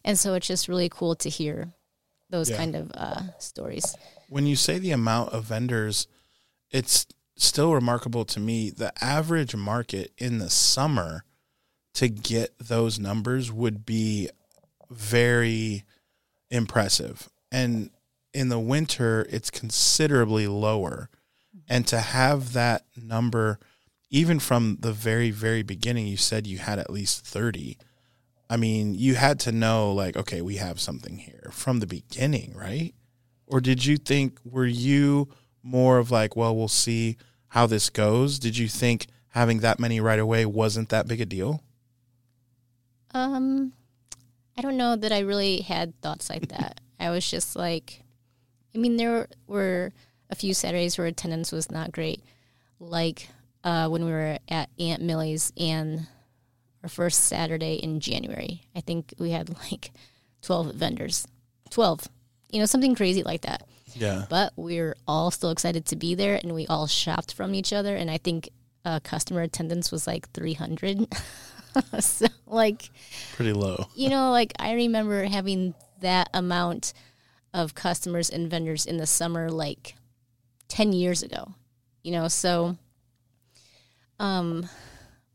and 0.06 0.18
so 0.20 0.34
it's 0.36 0.48
just 0.48 0.68
really 0.68 0.90
cool 0.90 1.16
to 1.16 1.30
hear 1.30 1.74
those 2.30 2.50
Yeah. 2.50 2.58
kind 2.58 2.76
of 2.76 2.92
uh, 2.96 3.22
stories. 3.40 3.96
When 4.30 4.46
you 4.46 4.56
say 4.56 4.78
the 4.80 4.92
amount 4.92 5.34
of 5.34 5.46
vendors, 5.46 6.08
it's 6.72 7.06
still 7.36 7.74
remarkable 7.74 8.26
to 8.26 8.40
me. 8.40 8.70
The 8.70 8.94
average 9.04 9.56
market 9.56 10.12
in 10.18 10.40
the 10.40 10.50
summer 10.50 11.24
to 11.96 12.10
get 12.10 12.58
those 12.60 13.00
numbers 13.00 13.52
would 13.52 13.86
be 13.86 14.30
very 14.90 15.84
impressive. 16.50 17.30
And 17.52 17.90
in 18.34 18.50
the 18.50 18.60
winter, 18.60 19.28
it's 19.30 19.52
considerably 19.52 20.48
lower. 20.48 21.10
And 21.68 21.88
to 21.88 22.00
have 22.00 22.54
that 22.54 22.86
number, 22.96 23.60
even 24.10 24.40
from 24.40 24.78
the 24.82 24.92
very, 24.92 25.32
very 25.32 25.64
beginning, 25.64 26.08
you 26.08 26.18
said 26.18 26.48
you 26.48 26.58
had 26.58 26.80
at 26.80 26.90
least 26.90 27.26
30. 27.26 27.78
I 28.50 28.58
mean, 28.58 28.94
you 28.94 29.16
had 29.16 29.40
to 29.42 29.52
know, 29.52 29.92
like, 29.92 30.16
okay, 30.16 30.42
we 30.42 30.58
have 30.58 30.80
something 30.80 31.18
here 31.18 31.50
from 31.52 31.80
the 31.80 31.88
beginning, 31.88 32.54
right? 32.56 32.94
Or 33.48 33.62
did 33.62 33.86
you 33.86 33.98
think, 33.98 34.40
were 34.44 34.66
you 34.66 35.30
more 35.64 35.98
of 35.98 36.12
like, 36.12 36.36
well, 36.36 36.56
we'll 36.56 36.68
see 36.68 37.18
how 37.50 37.66
this 37.66 37.90
goes? 37.90 38.38
Did 38.38 38.58
you 38.58 38.68
think 38.68 39.08
having 39.30 39.60
that 39.60 39.80
many 39.80 40.00
right 40.00 40.20
away 40.20 40.46
wasn't 40.46 40.90
that 40.90 41.08
big 41.08 41.22
a 41.22 41.26
deal? 41.26 41.64
Um, 43.14 43.74
I 44.58 44.62
don't 44.62 44.78
know 44.78 44.96
that 44.96 45.12
I 45.12 45.20
really 45.20 45.62
had 45.62 46.00
thoughts 46.02 46.30
like 46.30 46.50
that. 46.50 46.82
I 47.00 47.10
was 47.10 47.30
just 47.30 47.56
like, 47.56 48.04
I 48.76 48.78
mean, 48.78 48.98
there 48.98 49.28
were 49.48 49.92
a 50.30 50.36
few 50.36 50.54
Saturdays 50.54 50.98
where 50.98 51.08
attendance 51.08 51.52
was 51.52 51.72
not 51.72 51.92
great, 51.92 52.22
like 52.80 53.30
uh, 53.64 53.88
when 53.88 54.06
we 54.06 54.12
were 54.12 54.38
at 54.50 54.70
Aunt 54.80 55.02
Millie's 55.02 55.52
and 55.58 56.08
our 56.82 56.90
first 56.90 57.26
Saturday 57.26 57.76
in 57.76 58.00
January. 58.00 58.64
I 58.76 58.82
think 58.82 59.14
we 59.18 59.32
had 59.32 59.50
like 59.72 59.92
12 60.42 60.76
vendors. 60.76 61.28
12. 61.70 62.08
You 62.52 62.60
know, 62.60 62.66
something 62.66 62.94
crazy 62.96 63.24
like 63.24 63.42
that. 63.42 63.66
Yeah. 63.96 64.26
But 64.30 64.54
we 64.56 64.80
are 64.80 64.96
all 65.08 65.32
still 65.32 65.52
excited 65.52 65.86
to 65.88 65.96
be 65.96 66.16
there 66.16 66.40
and 66.42 66.54
we 66.54 66.68
all 66.68 66.88
shopped 66.88 67.34
from 67.34 67.54
each 67.54 67.74
other. 67.74 67.96
And 67.96 68.10
I 68.10 68.18
think 68.18 68.50
uh, 68.86 69.00
customer 69.04 69.42
attendance 69.42 69.92
was 69.92 70.08
like 70.08 70.30
300. 70.32 71.08
so, 72.00 72.28
like, 72.46 72.90
Pretty 73.36 73.54
low. 73.54 73.88
you 73.96 74.10
know, 74.10 74.32
like 74.32 74.54
I 74.60 74.74
remember 74.74 75.24
having 75.26 75.74
that 76.02 76.30
amount 76.34 76.94
of 77.54 77.76
customers 77.76 78.30
and 78.30 78.50
vendors 78.50 78.86
in 78.86 78.98
the 78.98 79.06
summer 79.06 79.50
like 79.50 79.96
10 80.70 80.92
years 80.94 81.24
ago, 81.24 81.54
you 82.04 82.12
know, 82.12 82.28
so 82.28 82.78
um 84.20 84.68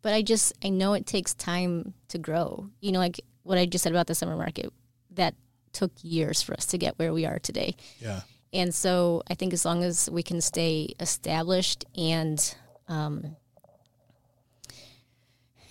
but 0.02 0.12
I 0.14 0.22
just 0.22 0.52
I 0.64 0.68
know 0.68 0.94
it 0.94 1.06
takes 1.06 1.34
time 1.34 1.94
to 2.08 2.18
grow. 2.18 2.68
You 2.80 2.92
know, 2.92 2.98
like 2.98 3.20
what 3.42 3.58
I 3.58 3.66
just 3.66 3.82
said 3.82 3.92
about 3.92 4.06
the 4.06 4.14
summer 4.14 4.36
market, 4.36 4.72
that 5.14 5.34
took 5.72 5.90
years 6.02 6.40
for 6.42 6.54
us 6.54 6.66
to 6.66 6.78
get 6.78 6.98
where 6.98 7.12
we 7.12 7.26
are 7.26 7.38
today. 7.38 7.74
Yeah. 8.00 8.20
And 8.52 8.74
so 8.74 9.22
I 9.30 9.34
think 9.34 9.52
as 9.52 9.64
long 9.64 9.84
as 9.84 10.08
we 10.10 10.22
can 10.22 10.40
stay 10.40 10.94
established 11.00 11.84
and 11.96 12.54
um, 12.88 13.36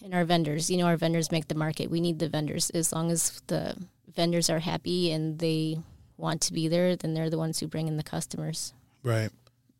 and 0.03 0.13
our 0.13 0.25
vendors, 0.25 0.69
you 0.69 0.77
know, 0.77 0.85
our 0.85 0.95
vendors 0.95 1.31
make 1.31 1.47
the 1.47 1.55
market. 1.55 1.89
We 1.89 1.99
need 1.99 2.19
the 2.19 2.29
vendors. 2.29 2.69
As 2.69 2.93
long 2.93 3.11
as 3.11 3.41
the 3.47 3.75
vendors 4.15 4.49
are 4.49 4.59
happy 4.59 5.11
and 5.11 5.39
they 5.39 5.79
want 6.15 6.41
to 6.41 6.53
be 6.53 6.67
there, 6.67 6.95
then 6.95 7.13
they're 7.13 7.29
the 7.29 7.37
ones 7.37 7.59
who 7.59 7.67
bring 7.67 7.87
in 7.87 7.97
the 7.97 8.03
customers. 8.03 8.73
Right. 9.03 9.31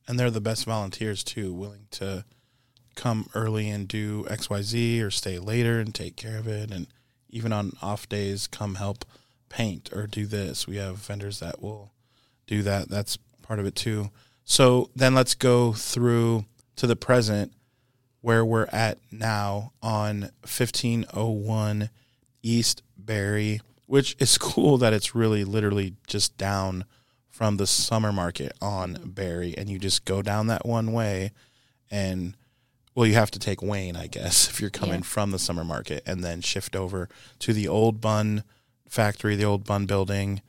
And 0.08 0.20
they're 0.20 0.32
the 0.32 0.42
best 0.42 0.66
volunteers 0.66 1.24
too, 1.24 1.54
willing 1.54 1.88
to 1.92 2.26
come 2.96 3.30
early 3.36 3.70
and 3.70 3.88
do 3.88 4.24
XYZ 4.26 5.02
or 5.02 5.12
stay 5.12 5.40
later 5.40 5.80
and 5.80 5.94
take 5.94 6.16
care 6.16 6.38
of 6.38 6.48
it. 6.48 6.72
And 6.72 6.88
even 7.30 7.54
on 7.54 7.74
off 7.82 8.10
days, 8.10 8.48
come 8.48 8.76
help 8.76 9.06
paint 9.50 9.92
or 9.94 10.08
do 10.08 10.26
this. 10.26 10.68
We 10.68 10.78
have 10.78 10.98
vendors 10.98 11.40
that 11.40 11.62
will 11.62 11.92
do 12.48 12.64
that. 12.64 12.90
That's 12.90 13.18
part 13.44 13.60
of 13.60 13.66
it 13.66 13.76
too. 13.76 14.10
So 14.44 14.90
then 14.96 15.14
let's 15.14 15.36
go 15.36 15.74
through 15.74 16.46
to 16.78 16.88
the 16.88 16.96
present 16.96 17.54
where 18.22 18.44
we're 18.44 18.68
at 18.72 18.98
now 19.12 19.72
on 19.82 20.30
1501 20.42 21.90
East 22.44 22.82
Berry, 22.98 23.62
which 23.86 24.16
is 24.20 24.38
cool 24.40 24.78
that 24.78 24.94
it's 24.94 25.16
really 25.16 25.44
literally 25.44 25.94
just 26.08 26.38
down 26.38 26.86
from 27.30 27.58
the 27.58 27.68
summer 27.68 28.12
market 28.12 28.52
on 28.62 29.00
Barry, 29.06 29.54
and 29.58 29.70
you 29.70 29.78
just 29.78 30.06
go 30.06 30.22
down 30.24 30.48
that 30.48 30.66
one 30.66 30.92
way, 30.92 31.32
and 31.92 32.36
well, 32.96 33.06
you 33.06 33.14
have 33.14 33.30
to 33.30 33.38
take 33.40 33.62
Wayne, 33.62 33.96
I 33.96 34.08
guess, 34.08 34.50
if 34.50 34.60
you're 34.60 34.72
coming 34.72 35.02
Yeah. 35.02 35.06
from 35.06 35.30
the 35.32 35.38
summer 35.40 35.64
market, 35.64 36.02
and 36.08 36.24
then 36.24 36.42
shift 36.42 36.76
over 36.76 37.08
to 37.40 37.54
the 37.54 37.68
old 37.68 38.02
bun 38.02 38.44
factory, 38.90 39.36
the 39.36 39.46
old 39.46 39.66
bun 39.66 39.86
building, 39.86 40.42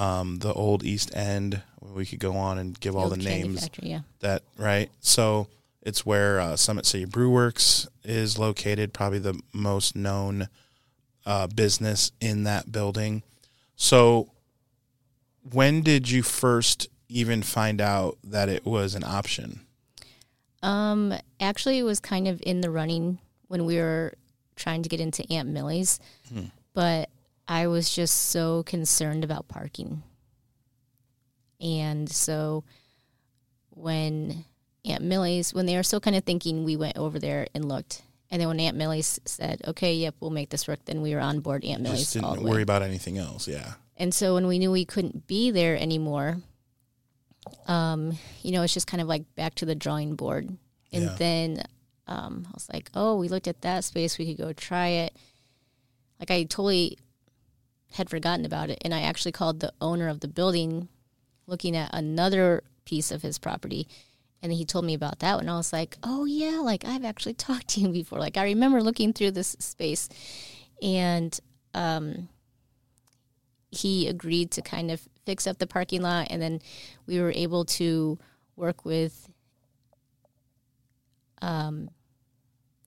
um, 0.00 0.38
the 0.38 0.52
old 0.52 0.82
East 0.82 1.14
End. 1.14 1.62
We 1.80 2.06
could 2.06 2.18
go 2.20 2.36
on 2.36 2.58
and 2.58 2.78
give 2.78 2.94
all 2.96 3.04
old 3.04 3.12
the 3.12 3.16
names 3.16 3.60
Factory, 3.62 3.90
yeah. 3.90 4.00
that 4.20 4.42
right. 4.56 4.90
So 5.00 5.48
it's 5.82 6.04
where 6.06 6.40
uh, 6.40 6.56
Summit 6.56 6.86
City 6.86 7.04
Brew 7.04 7.30
Works 7.30 7.88
is 8.04 8.38
located, 8.38 8.92
probably 8.92 9.18
the 9.18 9.40
most 9.52 9.96
known 9.96 10.48
uh, 11.26 11.46
business 11.48 12.12
in 12.20 12.44
that 12.44 12.70
building. 12.70 13.22
So, 13.76 14.30
when 15.52 15.82
did 15.82 16.10
you 16.10 16.22
first 16.22 16.88
even 17.08 17.42
find 17.42 17.80
out 17.80 18.18
that 18.22 18.48
it 18.48 18.64
was 18.64 18.94
an 18.94 19.04
option? 19.04 19.60
Um, 20.62 21.14
actually, 21.40 21.78
it 21.78 21.82
was 21.84 21.98
kind 22.00 22.28
of 22.28 22.42
in 22.44 22.60
the 22.60 22.70
running 22.70 23.18
when 23.48 23.64
we 23.64 23.76
were 23.78 24.14
trying 24.56 24.82
to 24.82 24.88
get 24.88 25.00
into 25.00 25.24
Aunt 25.32 25.48
Millie's, 25.48 25.98
Hmm. 26.28 26.44
but 26.74 27.08
I 27.50 27.66
was 27.66 27.92
just 27.92 28.14
so 28.30 28.62
concerned 28.62 29.24
about 29.24 29.48
parking. 29.48 30.04
And 31.60 32.08
so 32.08 32.62
when 33.70 34.44
Aunt 34.84 35.02
Millie's, 35.02 35.52
when 35.52 35.66
they 35.66 35.76
were 35.76 35.82
still 35.82 36.00
kind 36.00 36.16
of 36.16 36.24
thinking, 36.24 36.64
we 36.64 36.76
went 36.76 36.96
over 36.96 37.18
there 37.18 37.46
and 37.54 37.66
looked. 37.68 38.02
And 38.30 38.40
then 38.40 38.48
when 38.48 38.60
Aunt 38.60 38.76
Millie's 38.76 39.18
said, 39.24 39.62
okay, 39.66 39.94
yep, 39.94 40.14
we'll 40.20 40.30
make 40.30 40.50
this 40.50 40.68
work, 40.68 40.84
then 40.84 41.02
we 41.02 41.14
were 41.14 41.20
on 41.20 41.40
board 41.40 41.64
Aunt 41.64 41.82
Millie's 41.82 42.00
Just 42.00 42.12
didn't 42.14 42.34
the 42.36 42.40
way. 42.42 42.50
worry 42.52 42.62
about 42.62 42.82
anything 42.82 43.18
else. 43.18 43.48
Yeah, 43.48 43.72
And 43.96 44.14
so 44.14 44.34
when 44.34 44.46
we 44.46 44.58
knew 44.60 44.70
we 44.70 44.84
couldn't 44.84 45.26
be 45.26 45.50
there 45.50 45.76
anymore, 45.76 46.36
um, 47.66 48.16
you 48.42 48.52
know, 48.52 48.62
it's 48.62 48.72
just 48.74 48.86
kind 48.86 49.00
of 49.00 49.08
like 49.08 49.34
back 49.34 49.56
to 49.56 49.66
the 49.66 49.74
drawing 49.74 50.14
board. 50.14 50.48
And 50.92 51.04
Yeah. 51.04 51.14
then 51.18 51.64
um, 52.06 52.44
I 52.46 52.50
was 52.54 52.68
like, 52.72 52.90
oh, 52.94 53.16
we 53.16 53.28
looked 53.28 53.48
at 53.48 53.62
that 53.62 53.82
space. 53.84 54.18
We 54.18 54.26
could 54.34 54.44
go 54.44 54.52
try 54.52 54.88
it. 54.88 55.16
Like 56.20 56.30
I 56.30 56.44
totally 56.44 56.98
had 57.92 58.10
forgotten 58.10 58.44
about 58.44 58.70
it. 58.70 58.78
And 58.82 58.94
I 58.94 59.02
actually 59.02 59.32
called 59.32 59.60
the 59.60 59.72
owner 59.80 60.08
of 60.08 60.20
the 60.20 60.28
building 60.28 60.88
looking 61.46 61.76
at 61.76 61.90
another 61.92 62.62
piece 62.84 63.10
of 63.10 63.22
his 63.22 63.38
property. 63.38 63.88
And 64.42 64.52
he 64.52 64.64
told 64.64 64.84
me 64.84 64.94
about 64.94 65.18
that 65.18 65.36
one. 65.36 65.48
I 65.48 65.56
was 65.56 65.72
like, 65.72 65.98
oh, 66.02 66.24
yeah, 66.24 66.60
like 66.60 66.84
I've 66.84 67.04
actually 67.04 67.34
talked 67.48 67.68
to 67.68 67.80
him 67.80 67.92
before. 67.92 68.18
Like 68.18 68.36
I 68.36 68.44
remember 68.44 68.82
looking 68.82 69.12
through 69.12 69.32
this 69.32 69.56
space. 69.58 70.08
And 70.82 71.38
um, 71.74 72.28
he 73.70 74.08
agreed 74.08 74.50
to 74.52 74.62
kind 74.62 74.90
of 74.90 75.06
fix 75.26 75.46
up 75.46 75.58
the 75.58 75.66
parking 75.66 76.02
lot. 76.02 76.28
And 76.30 76.40
then 76.40 76.60
we 77.06 77.20
were 77.20 77.32
able 77.32 77.64
to 77.66 78.18
work 78.56 78.84
with, 78.84 79.28
um, 81.42 81.90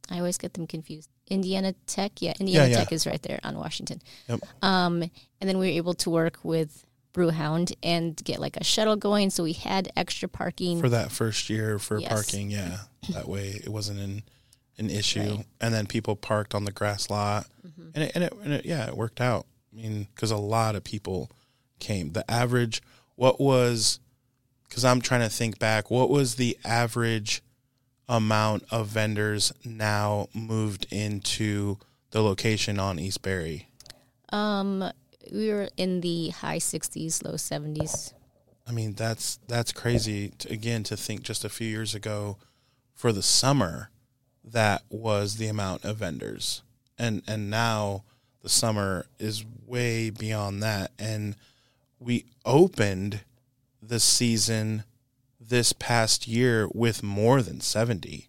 I 0.10 0.18
always 0.18 0.38
get 0.38 0.54
them 0.54 0.68
confused. 0.68 1.10
Indiana 1.30 1.74
Tech, 1.88 2.22
yeah, 2.22 2.34
Indiana 2.40 2.68
yeah. 2.70 2.78
Tech 2.80 2.92
is 2.92 3.08
right 3.08 3.22
there 3.22 3.40
on 3.44 3.58
Washington. 3.58 4.02
Yep. 4.28 4.42
Um, 4.62 5.02
and 5.40 5.50
then 5.50 5.58
we 5.58 5.68
were 5.68 5.78
able 5.78 5.94
to 5.96 6.10
work 6.10 6.40
with 6.44 6.86
Brewhound 7.14 7.74
and 7.84 8.16
get 8.24 8.40
like 8.40 8.58
a 8.58 8.64
shuttle 8.64 8.96
going, 8.96 9.30
so 9.30 9.44
we 9.44 9.54
had 9.54 9.92
extra 9.96 10.28
parking. 10.28 10.82
for 10.82 10.90
that 10.90 11.12
first 11.12 11.50
year 11.50 11.80
for 11.80 12.00
Yes. 12.00 12.12
parking. 12.12 12.52
Yeah, 12.52 12.80
that 13.10 13.28
way 13.30 13.50
it 13.64 13.70
wasn't 13.70 14.00
an 14.00 14.24
an 14.80 14.90
issue. 14.90 15.20
Right. 15.22 15.46
And 15.62 15.72
then 15.74 15.86
people 15.86 16.16
parked 16.16 16.56
on 16.56 16.66
the 16.66 16.72
grass 16.72 17.10
lot, 17.12 17.46
Mhm. 17.66 17.92
and 17.94 18.04
it, 18.06 18.12
and 18.16 18.24
it, 18.24 18.34
and 18.44 18.54
it 18.54 18.66
yeah, 18.66 18.88
it 18.88 18.98
worked 18.98 19.22
out. 19.22 19.46
I 19.72 19.76
mean, 19.76 20.08
because 20.16 20.32
a 20.32 20.38
lot 20.38 20.76
of 20.76 20.84
people 20.84 21.30
came. 21.80 22.14
The 22.14 22.30
average, 22.30 22.82
what 23.16 23.40
was, 23.40 24.00
because 24.68 24.84
I'm 24.84 25.00
trying 25.00 25.22
to 25.22 25.30
think 25.30 25.60
back, 25.60 25.92
what 25.92 26.10
was 26.10 26.36
the 26.36 26.58
average 26.66 27.44
amount 28.08 28.64
of 28.72 28.88
vendors 28.88 29.54
now 29.64 30.28
moved 30.34 30.88
into 30.92 31.78
the 32.12 32.22
location 32.22 32.80
on 32.80 33.00
East 33.00 33.22
Berry? 33.22 33.68
Um, 34.30 34.92
we 35.32 35.50
were 35.50 35.70
in 35.78 36.02
the 36.02 36.30
high 36.30 36.58
60s, 36.58 37.24
low 37.24 37.34
70s. 37.34 38.14
I 38.68 38.72
mean, 38.72 38.94
that's 38.94 39.40
that's 39.48 39.74
crazy. 39.74 40.30
To, 40.40 40.52
again, 40.52 40.84
to 40.84 40.96
think 40.96 41.24
just 41.24 41.44
a 41.44 41.50
few 41.50 41.68
years 41.68 41.94
ago, 41.94 42.38
for 42.94 43.12
the 43.12 43.22
summer, 43.22 43.90
that 44.44 44.84
was 44.90 45.36
the 45.36 45.48
amount 45.48 45.84
of 45.84 45.98
vendors, 45.98 46.62
and 46.98 47.24
and 47.28 47.50
now 47.50 48.04
the 48.42 48.50
summer 48.50 49.06
is 49.20 49.44
way 49.66 50.10
beyond 50.10 50.64
that. 50.64 50.92
And 50.98 51.36
we 52.00 52.26
opened 52.46 53.22
the 53.82 54.00
season 54.00 54.84
this 55.54 55.72
past 55.72 56.28
year 56.28 56.68
with 56.74 57.04
more 57.04 57.44
than 57.44 57.62
seventy. 57.62 58.28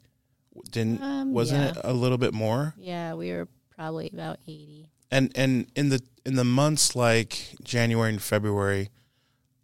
Didn't 0.71 1.03
Um, 1.03 1.33
wasn't 1.33 1.63
yeah. 1.63 1.71
it 1.71 1.77
a 1.83 1.93
little 1.95 2.19
bit 2.19 2.35
more? 2.35 2.75
Yeah, 2.77 3.15
we 3.15 3.33
were 3.33 3.49
probably 3.75 4.11
about 4.13 4.39
80. 4.47 4.91
and 5.11 5.33
and 5.35 5.67
in 5.75 5.89
the 5.89 6.01
in 6.27 6.37
the 6.37 6.45
months 6.45 6.95
like 6.95 7.55
January 7.63 8.11
and 8.11 8.21
February, 8.23 8.91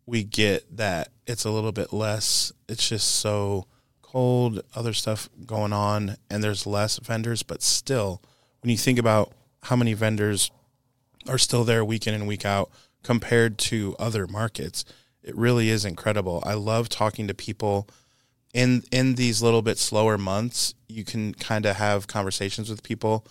we 0.07 0.25
get 0.25 0.77
that 0.77 1.09
it's 1.27 1.45
a 1.45 1.51
little 1.51 1.73
bit 1.73 1.93
less. 1.93 2.51
It's 2.69 2.89
just 2.89 3.09
so 3.09 3.67
cold, 4.03 4.63
other 4.75 4.93
stuff 4.95 5.29
going 5.47 5.73
on, 5.73 6.17
and 6.31 6.43
there's 6.43 6.67
less 6.67 6.99
vendors. 6.99 7.43
But 7.43 7.63
still, 7.63 8.23
when 8.63 8.71
you 8.71 8.79
think 8.79 8.99
about 8.99 9.33
how 9.65 9.77
many 9.77 9.93
vendors 9.95 10.51
are 11.29 11.39
still 11.39 11.65
there 11.65 11.85
week 11.85 12.07
in 12.07 12.15
and 12.15 12.27
week 12.27 12.45
out 12.47 12.71
compared 13.03 13.59
to 13.59 13.95
other 13.99 14.27
markets, 14.27 14.85
it 15.23 15.37
really 15.37 15.69
is 15.69 15.85
incredible. 15.85 16.43
I 16.47 16.55
love 16.55 16.89
talking 16.89 17.29
to 17.29 17.35
people 17.35 17.89
in 18.53 18.83
in 18.91 19.15
these 19.15 19.43
little 19.43 19.63
bit 19.63 19.79
slower 19.79 20.19
months. 20.19 20.75
You 20.89 21.05
can 21.05 21.35
kind 21.35 21.67
of 21.67 21.77
have 21.77 22.07
conversations 22.07 22.69
with 22.69 22.83
people 22.83 23.27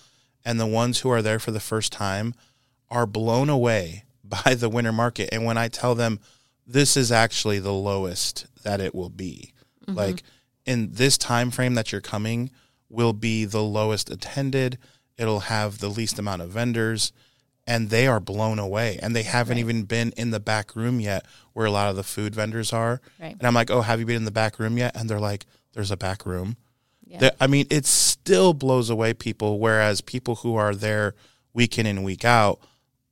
and 0.46 0.60
the 0.60 0.66
ones 0.66 1.00
who 1.00 1.10
are 1.10 1.22
there 1.22 1.40
for 1.40 1.52
the 1.52 1.60
first 1.60 1.92
time 1.92 2.34
are 2.90 3.06
blown 3.06 3.50
away 3.50 4.06
by 4.24 4.54
the 4.54 4.70
winter 4.70 4.92
market 4.92 5.30
and 5.32 5.44
when 5.44 5.58
i 5.58 5.68
tell 5.68 5.96
them 5.96 6.20
this 6.68 6.96
is 6.96 7.12
actually 7.12 7.58
the 7.60 7.74
lowest 7.74 8.46
that 8.64 8.80
it 8.80 8.94
will 8.94 9.10
be 9.10 9.54
mm-hmm. 9.88 9.98
like 9.98 10.24
in 10.66 10.90
this 10.92 11.18
time 11.18 11.50
frame 11.50 11.74
that 11.74 11.92
you're 11.92 12.02
coming 12.02 12.52
will 12.90 13.14
be 13.14 13.44
the 13.46 13.64
lowest 13.64 14.10
attended 14.10 14.78
it'll 15.18 15.42
have 15.42 15.80
the 15.80 15.90
least 15.90 16.20
amount 16.20 16.42
of 16.42 16.50
vendors 16.50 17.12
and 17.70 17.90
they 17.90 18.08
are 18.08 18.20
blown 18.20 18.58
away 18.60 19.00
and 19.02 19.16
they 19.16 19.24
haven't 19.24 19.56
Right. 19.56 19.60
even 19.62 19.84
been 19.84 20.12
in 20.18 20.32
the 20.32 20.40
back 20.40 20.76
room 20.76 21.00
yet 21.00 21.26
where 21.54 21.66
a 21.68 21.72
lot 21.72 21.90
of 21.90 21.96
the 21.96 22.04
food 22.04 22.34
vendors 22.36 22.74
are 22.74 23.00
Right. 23.20 23.36
and 23.38 23.44
i'm 23.48 23.54
like 23.54 23.70
oh 23.72 23.82
have 23.82 24.00
you 24.00 24.06
been 24.06 24.16
in 24.18 24.26
the 24.26 24.32
back 24.32 24.60
room 24.60 24.78
yet 24.78 24.96
and 24.98 25.10
they're 25.10 25.20
like 25.20 25.46
there's 25.74 25.92
a 25.92 25.98
back 25.98 26.26
room 26.26 26.58
Yeah. 27.06 27.30
I 27.40 27.48
mean, 27.48 27.66
it 27.72 27.86
still 27.88 28.54
blows 28.54 28.90
away 28.92 29.14
people. 29.16 29.58
Whereas 29.60 30.00
people 30.02 30.36
who 30.44 30.56
are 30.56 30.76
there 30.76 31.16
week 31.54 31.80
in 31.80 31.88
and 31.88 32.04
week 32.04 32.24
out, 32.24 32.60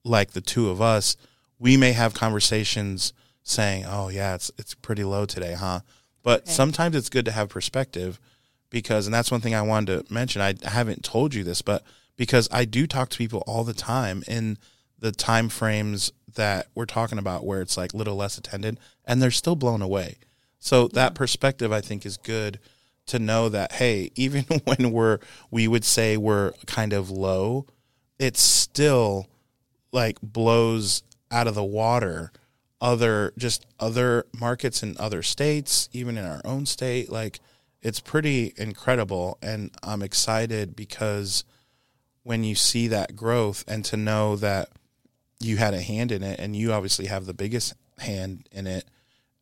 like 0.04 0.32
the 0.34 0.42
two 0.54 0.70
of 0.70 0.80
us, 0.80 1.18
we 1.58 1.78
may 1.78 1.94
have 1.94 2.14
conversations 2.14 3.12
saying, 3.42 3.86
"Oh 3.88 4.10
yeah, 4.10 4.36
it's 4.36 4.52
it's 4.60 4.76
pretty 4.76 5.04
low 5.04 5.26
today, 5.26 5.54
huh?" 5.56 5.80
But 6.22 6.42
Okay. 6.44 6.52
sometimes 6.52 6.96
it's 6.96 7.10
good 7.10 7.26
to 7.26 7.32
have 7.32 7.50
perspective 7.50 8.20
because, 8.69 9.07
and 9.07 9.13
that's 9.13 9.31
one 9.31 9.41
thing 9.41 9.55
I 9.55 9.62
wanted 9.62 10.07
to 10.07 10.13
mention. 10.13 10.41
I 10.41 10.55
haven't 10.63 11.03
told 11.03 11.33
you 11.33 11.43
this, 11.43 11.62
but 11.62 11.83
because 12.15 12.47
I 12.51 12.65
do 12.65 12.88
talk 12.88 13.09
to 13.09 13.17
people 13.17 13.43
all 13.47 13.63
the 13.63 13.74
time 13.74 14.24
in 14.27 14.57
the 14.99 15.12
time 15.12 15.49
frames 15.49 16.12
that 16.36 16.67
we're 16.75 16.86
talking 16.86 17.17
about, 17.17 17.45
where 17.45 17.62
it's 17.62 17.77
like 17.77 17.93
little 17.93 18.15
less 18.15 18.38
attended, 18.38 18.80
and 19.06 19.21
they're 19.21 19.32
still 19.32 19.56
blown 19.56 19.82
away. 19.82 20.17
So 20.60 20.88
that 20.89 21.10
mm-hmm. 21.10 21.15
perspective, 21.15 21.71
I 21.71 21.82
think, 21.82 22.06
is 22.06 22.17
good 22.17 22.60
to 23.08 23.19
know 23.19 23.49
that 23.49 23.73
hey, 23.73 24.12
even 24.15 24.43
when 24.65 24.91
we're 24.91 25.19
we 25.51 25.67
would 25.67 25.86
say 25.86 26.17
we're 26.17 26.53
kind 26.65 26.93
of 26.93 27.10
low, 27.10 27.65
it 28.19 28.38
still 28.38 29.27
like 29.91 30.19
blows 30.21 31.03
out 31.32 31.47
of 31.47 31.56
the 31.56 31.63
water 31.63 32.32
other 32.80 33.34
just 33.38 33.65
other 33.80 34.25
markets 34.39 34.84
in 34.84 34.95
other 34.99 35.23
states, 35.23 35.89
even 35.93 36.17
in 36.17 36.25
our 36.25 36.41
own 36.45 36.65
state. 36.65 37.12
Like 37.12 37.39
it's 37.82 38.00
pretty 38.00 38.54
incredible 38.58 39.38
and 39.42 39.72
I'm 39.84 40.02
excited 40.02 40.76
because 40.76 41.44
when 42.24 42.44
you 42.44 42.56
see 42.56 42.88
that 42.88 43.16
growth 43.16 43.63
and 43.68 43.86
to 43.86 43.98
know 43.98 44.36
that 44.38 44.70
you 45.40 45.58
had 45.58 45.74
a 45.74 45.82
hand 45.82 46.12
in 46.12 46.24
it 46.24 46.40
and 46.40 46.56
you 46.56 46.74
obviously 46.74 47.06
have 47.06 47.26
the 47.26 47.34
biggest 47.34 47.74
hand 48.00 48.48
in 48.52 48.68
it 48.68 48.86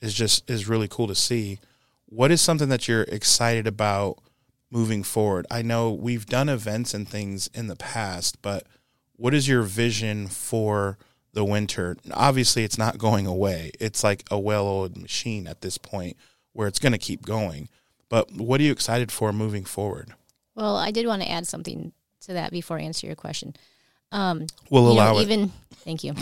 is 0.02 0.14
just 0.14 0.50
is 0.50 0.68
really 0.68 0.88
cool 0.88 1.08
to 1.08 1.16
see. 1.16 1.60
What 2.06 2.32
is 2.32 2.42
something 2.42 2.70
that 2.70 2.88
you're 2.88 3.04
excited 3.04 3.66
about 3.68 4.20
moving 4.70 5.04
forward? 5.04 5.48
I 5.50 5.62
know 5.62 5.92
we've 5.92 6.26
done 6.26 6.50
events 6.50 6.94
and 6.94 7.08
things 7.08 7.50
in 7.54 7.68
the 7.68 7.76
past, 7.76 8.42
but 8.42 8.68
what 9.16 9.34
is 9.34 9.48
your 9.48 9.64
vision 9.64 10.28
for 10.28 10.98
the 11.34 11.44
winter? 11.44 11.98
Obviously, 12.12 12.64
it's 12.64 12.78
not 12.78 12.98
going 12.98 13.26
away. 13.26 13.72
It's 13.80 14.04
like 14.04 14.24
a 14.30 14.40
well-oiled 14.40 14.98
machine 14.98 15.48
at 15.48 15.62
this 15.62 15.78
point 15.78 16.18
where 16.54 16.68
it's 16.68 16.80
going 16.80 16.94
to 16.94 16.98
keep 16.98 17.26
going. 17.26 17.70
But 18.10 18.32
what 18.32 18.60
are 18.60 18.64
you 18.64 18.72
excited 18.72 19.12
for 19.12 19.34
moving 19.34 19.66
forward? 19.66 20.14
Well, 20.56 20.78
I 20.78 20.92
did 20.92 21.08
want 21.08 21.22
to 21.22 21.30
add 21.30 21.48
something 21.48 21.92
to 22.22 22.34
that 22.34 22.52
before 22.52 22.78
I 22.80 22.84
answer 22.84 23.08
your 23.08 23.16
question. 23.16 23.56
Um, 24.12 24.48
We'll 24.70 24.84
you 24.84 24.92
allow 24.92 25.14
know, 25.14 25.20
it. 25.20 25.24
even 25.24 25.52
thank 25.84 26.04
you. 26.04 26.14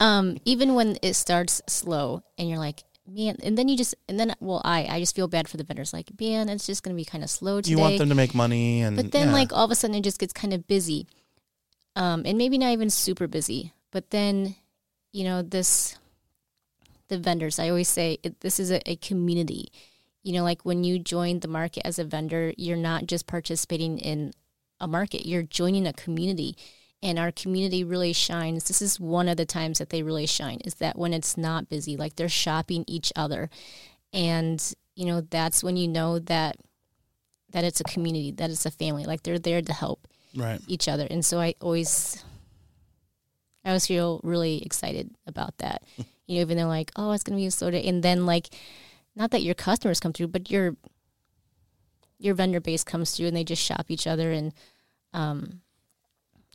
Um, 0.00 0.38
even 0.44 0.74
when 0.74 0.98
it 1.00 1.14
starts 1.14 1.62
slow 1.68 2.24
and 2.36 2.48
you're 2.48 2.58
like, 2.58 2.82
man, 3.06 3.36
and 3.42 3.56
then 3.56 3.68
you 3.68 3.76
just 3.76 3.94
and 4.08 4.18
then 4.18 4.34
well, 4.40 4.60
I 4.64 4.86
I 4.86 4.98
just 4.98 5.14
feel 5.14 5.28
bad 5.28 5.48
for 5.48 5.58
the 5.58 5.64
vendors. 5.64 5.92
Like, 5.92 6.10
man, 6.20 6.48
it's 6.48 6.66
just 6.66 6.82
going 6.82 6.96
to 6.96 7.00
be 7.00 7.04
kind 7.04 7.22
of 7.22 7.30
slow 7.30 7.60
today. 7.60 7.70
you 7.70 7.78
want 7.78 7.98
them 7.98 8.08
to 8.08 8.14
make 8.14 8.34
money, 8.34 8.82
and 8.82 8.96
but 8.96 9.12
then 9.12 9.28
yeah. 9.28 9.34
like 9.34 9.52
all 9.52 9.64
of 9.64 9.70
a 9.70 9.74
sudden 9.74 9.94
it 9.94 10.02
just 10.02 10.18
gets 10.18 10.32
kind 10.32 10.52
of 10.52 10.66
busy, 10.66 11.06
um, 11.94 12.22
and 12.24 12.36
maybe 12.36 12.58
not 12.58 12.72
even 12.72 12.90
super 12.90 13.28
busy. 13.28 13.72
But 13.92 14.10
then, 14.10 14.56
you 15.12 15.22
know, 15.24 15.42
this 15.42 15.96
the 17.08 17.18
vendors. 17.18 17.58
I 17.58 17.68
always 17.68 17.88
say 17.88 18.18
it, 18.22 18.40
this 18.40 18.58
is 18.58 18.70
a, 18.70 18.80
a 18.90 18.96
community. 18.96 19.70
You 20.22 20.34
know, 20.34 20.44
like 20.44 20.62
when 20.64 20.84
you 20.84 20.98
join 20.98 21.40
the 21.40 21.48
market 21.48 21.86
as 21.86 21.98
a 21.98 22.04
vendor, 22.04 22.52
you're 22.56 22.76
not 22.76 23.06
just 23.06 23.26
participating 23.26 23.98
in 23.98 24.32
a 24.80 24.86
market. 24.86 25.26
You're 25.26 25.42
joining 25.42 25.86
a 25.86 25.92
community 25.92 26.56
and 27.02 27.18
our 27.18 27.32
community 27.32 27.82
really 27.82 28.12
shines. 28.12 28.64
This 28.64 28.80
is 28.80 29.00
one 29.00 29.28
of 29.28 29.36
the 29.36 29.44
times 29.44 29.78
that 29.78 29.90
they 29.90 30.02
really 30.02 30.26
shine 30.26 30.58
is 30.64 30.74
that 30.74 30.96
when 30.96 31.12
it's 31.12 31.36
not 31.36 31.68
busy, 31.68 31.96
like 31.96 32.14
they're 32.14 32.28
shopping 32.28 32.84
each 32.86 33.12
other. 33.16 33.50
And, 34.12 34.62
you 34.94 35.06
know, 35.06 35.20
that's 35.22 35.64
when 35.64 35.76
you 35.76 35.88
know 35.88 36.18
that 36.20 36.56
that 37.50 37.64
it's 37.64 37.80
a 37.80 37.84
community, 37.84 38.30
that 38.30 38.50
it's 38.50 38.64
a 38.64 38.70
family. 38.70 39.04
Like 39.04 39.24
they're 39.24 39.38
there 39.38 39.60
to 39.60 39.72
help 39.72 40.08
right. 40.34 40.60
each 40.66 40.88
other. 40.88 41.06
And 41.10 41.24
so 41.24 41.40
I 41.40 41.54
always 41.60 42.24
I 43.64 43.70
always 43.70 43.86
feel 43.86 44.20
really 44.22 44.62
excited 44.62 45.10
about 45.26 45.58
that. 45.58 45.82
you 46.26 46.36
know, 46.36 46.40
even 46.42 46.56
though 46.56 46.68
like, 46.68 46.92
oh, 46.94 47.12
it's 47.12 47.24
gonna 47.24 47.36
be 47.36 47.46
a 47.46 47.50
soda 47.50 47.78
and 47.78 48.02
then 48.02 48.26
like 48.26 48.54
not 49.14 49.30
that 49.30 49.42
your 49.42 49.54
customers 49.54 50.00
come 50.00 50.12
through, 50.12 50.28
but 50.28 50.50
your 50.50 50.76
your 52.18 52.34
vendor 52.34 52.60
base 52.60 52.84
comes 52.84 53.10
through 53.10 53.26
and 53.26 53.36
they 53.36 53.44
just 53.44 53.62
shop 53.62 53.86
each 53.88 54.06
other 54.06 54.30
and 54.30 54.52
um 55.12 55.60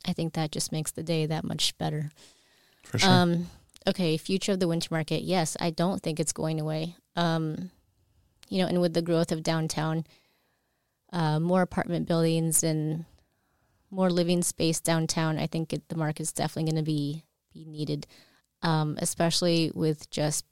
I 0.06 0.12
think 0.12 0.34
that 0.34 0.52
just 0.52 0.72
makes 0.72 0.90
the 0.90 1.02
day 1.02 1.26
that 1.26 1.44
much 1.44 1.76
better. 1.78 2.10
For 2.84 2.98
sure. 2.98 3.10
Um, 3.10 3.48
okay, 3.86 4.16
future 4.16 4.52
of 4.52 4.60
the 4.60 4.68
winter 4.68 4.88
market. 4.90 5.22
Yes, 5.22 5.56
I 5.60 5.70
don't 5.70 6.02
think 6.02 6.20
it's 6.20 6.32
going 6.32 6.60
away. 6.60 6.96
Um, 7.16 7.70
you 8.48 8.62
know, 8.62 8.68
and 8.68 8.80
with 8.80 8.94
the 8.94 9.02
growth 9.02 9.32
of 9.32 9.42
downtown, 9.42 10.06
uh, 11.12 11.40
more 11.40 11.62
apartment 11.62 12.06
buildings 12.06 12.62
and 12.62 13.04
more 13.90 14.10
living 14.10 14.42
space 14.42 14.80
downtown, 14.80 15.38
I 15.38 15.46
think 15.46 15.72
it, 15.72 15.88
the 15.88 15.96
market's 15.96 16.32
definitely 16.32 16.70
going 16.70 16.84
to 16.84 16.86
be 16.86 17.24
be 17.52 17.64
needed, 17.64 18.06
um, 18.62 18.96
especially 19.00 19.70
with 19.74 20.08
just. 20.10 20.44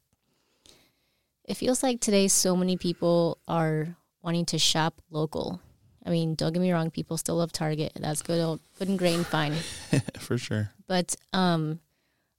It 1.46 1.54
feels 1.56 1.82
like 1.82 2.00
today 2.00 2.28
so 2.28 2.56
many 2.56 2.76
people 2.76 3.38
are 3.46 3.96
wanting 4.22 4.46
to 4.46 4.58
shop 4.58 5.00
local. 5.10 5.60
I 6.04 6.10
mean, 6.10 6.34
don't 6.34 6.52
get 6.52 6.60
me 6.60 6.72
wrong, 6.72 6.90
people 6.90 7.16
still 7.16 7.36
love 7.36 7.52
Target. 7.52 7.92
That's 7.96 8.22
good 8.22 8.40
old 8.40 8.60
good 8.78 8.88
and 8.88 8.98
grain 8.98 9.24
fine. 9.24 9.54
For 10.18 10.38
sure. 10.38 10.70
But 10.86 11.14
um 11.32 11.80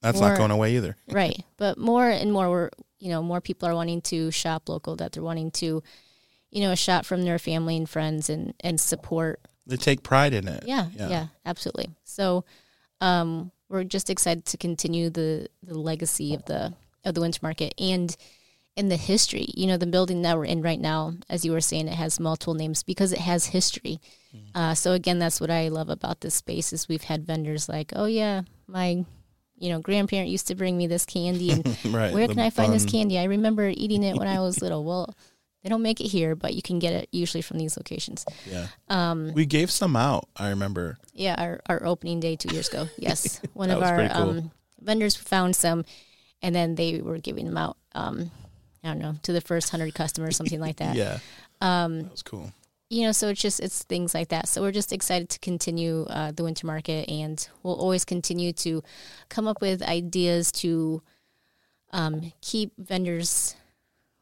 That's 0.02 0.20
Or- 0.20 0.30
not 0.30 0.38
going 0.38 0.52
away 0.52 0.76
either. 0.76 0.96
right 1.10 1.42
but 1.58 1.78
more 1.78 2.10
and 2.10 2.32
more 2.32 2.50
we're 2.50 2.70
you 3.00 3.10
know 3.10 3.22
more 3.24 3.42
people 3.42 3.68
are 3.70 3.76
wanting 3.76 4.02
to 4.02 4.32
shop 4.32 4.70
local 4.70 4.96
that 4.98 5.12
they're 5.12 5.24
wanting 5.24 5.52
to 5.52 5.82
you 6.52 6.62
know 6.62 6.76
shop 6.76 7.06
from 7.06 7.24
their 7.24 7.40
family 7.40 7.76
and 7.78 7.90
friends 7.90 8.30
and 8.30 8.54
and 8.62 8.80
support 8.80 9.40
They 9.66 9.78
take 9.78 10.02
pride 10.04 10.34
in 10.34 10.48
it. 10.48 10.64
yeah 10.66 10.88
Yeah. 10.96 11.10
yeah, 11.10 11.28
absolutely 11.46 11.90
so 12.04 12.44
um 13.02 13.52
we're 13.70 13.84
just 13.84 14.10
excited 14.10 14.46
to 14.46 14.58
continue 14.58 15.10
the 15.10 15.48
the 15.64 15.78
legacy 15.78 16.34
of 16.34 16.44
the 16.46 16.74
of 17.06 17.14
the 17.16 17.22
winter 17.22 17.40
market 17.44 17.74
and 17.78 18.16
in 18.78 18.88
the 18.88 18.96
history 18.96 19.48
you 19.58 19.68
know 19.68 19.76
the 19.76 19.86
building 19.86 20.22
that 20.22 20.38
we're 20.38 20.46
in 20.46 20.62
right 20.62 20.80
now 20.80 21.14
as 21.30 21.44
you 21.44 21.52
were 21.52 21.60
saying 21.60 21.88
it 21.88 21.96
has 21.96 22.20
multiple 22.20 22.54
names 22.54 22.84
because 22.84 23.12
it 23.12 23.20
has 23.20 23.48
history 23.48 24.00
uh, 24.54 24.74
so 24.74 24.94
again 24.94 25.20
that's 25.20 25.42
what 25.42 25.50
i 25.50 25.68
love 25.68 25.90
about 25.90 26.22
this 26.22 26.36
space 26.36 26.72
is 26.72 26.88
we've 26.88 27.04
had 27.04 27.26
vendors 27.26 27.68
like 27.68 27.92
oh 27.96 28.06
yeah 28.06 28.44
my 28.68 29.04
you 29.60 29.70
know, 29.70 29.80
grandparent 29.80 30.30
used 30.30 30.48
to 30.48 30.56
bring 30.56 30.78
me 30.78 30.88
this 30.88 31.06
candy, 31.06 31.52
and 31.52 31.66
right. 31.86 32.14
where 32.14 32.28
can 32.28 32.40
I 32.40 32.50
find 32.50 32.72
this 32.72 32.86
candy? 32.86 33.18
I 33.18 33.26
remember 33.26 33.68
eating 33.68 34.04
it 34.04 34.16
when 34.16 34.28
I 34.28 34.40
was 34.40 34.62
little. 34.62 34.84
Well, 34.84 35.14
they 35.64 35.70
don't 35.70 35.82
make 35.82 36.00
it 36.00 36.08
here, 36.08 36.36
but 36.36 36.54
you 36.54 36.62
can 36.62 36.80
get 36.80 36.94
it 36.94 37.10
usually 37.12 37.42
from 37.42 37.58
these 37.58 37.76
locations. 37.76 38.26
Yeah. 38.46 38.68
Um, 38.88 39.34
We 39.34 39.46
gave 39.46 39.72
some 39.72 39.96
out, 39.96 40.30
I 40.38 40.50
remember. 40.50 40.98
yeah, 41.14 41.36
our, 41.38 41.62
our 41.68 41.86
opening 41.86 42.20
day 42.20 42.36
two 42.36 42.54
years 42.54 42.70
ago. 42.70 42.88
Yes, 42.98 43.42
one 43.54 43.72
of 43.72 43.82
our 43.82 44.08
cool. 44.10 44.30
um, 44.30 44.52
vendors 44.80 45.16
found 45.16 45.56
some, 45.56 45.84
and 46.42 46.54
then 46.54 46.76
they 46.76 47.02
were 47.02 47.18
giving 47.18 47.46
them 47.46 47.58
out. 47.58 47.78
Um, 47.96 48.32
I 48.88 48.92
don't 48.94 49.00
know 49.02 49.16
to 49.24 49.34
the 49.34 49.42
first 49.42 49.70
hundred 49.70 49.94
customers, 49.94 50.36
something 50.38 50.60
like 50.60 50.78
that. 50.78 50.96
Yeah. 51.04 51.20
Um, 51.62 52.04
That 52.04 52.12
was 52.12 52.24
cool. 52.24 52.52
you 52.90 53.04
know, 53.06 53.12
so 53.12 53.30
it's 53.30 53.42
just 53.42 53.60
it's 53.60 53.84
things 53.84 54.14
like 54.14 54.30
that. 54.30 54.48
So 54.48 54.62
we're 54.62 54.72
just 54.72 54.94
excited 54.94 55.30
to 55.30 55.40
continue 55.40 56.06
uh, 56.10 56.32
the 56.32 56.44
winter 56.44 56.66
market, 56.68 57.10
and 57.10 57.48
we'll 57.64 57.76
always 57.76 58.06
continue 58.06 58.54
to 58.54 58.82
come 59.30 59.48
up 59.48 59.62
with 59.62 59.82
ideas 59.84 60.52
to 60.64 61.02
um, 61.92 62.32
keep 62.42 62.72
vendors, 62.78 63.56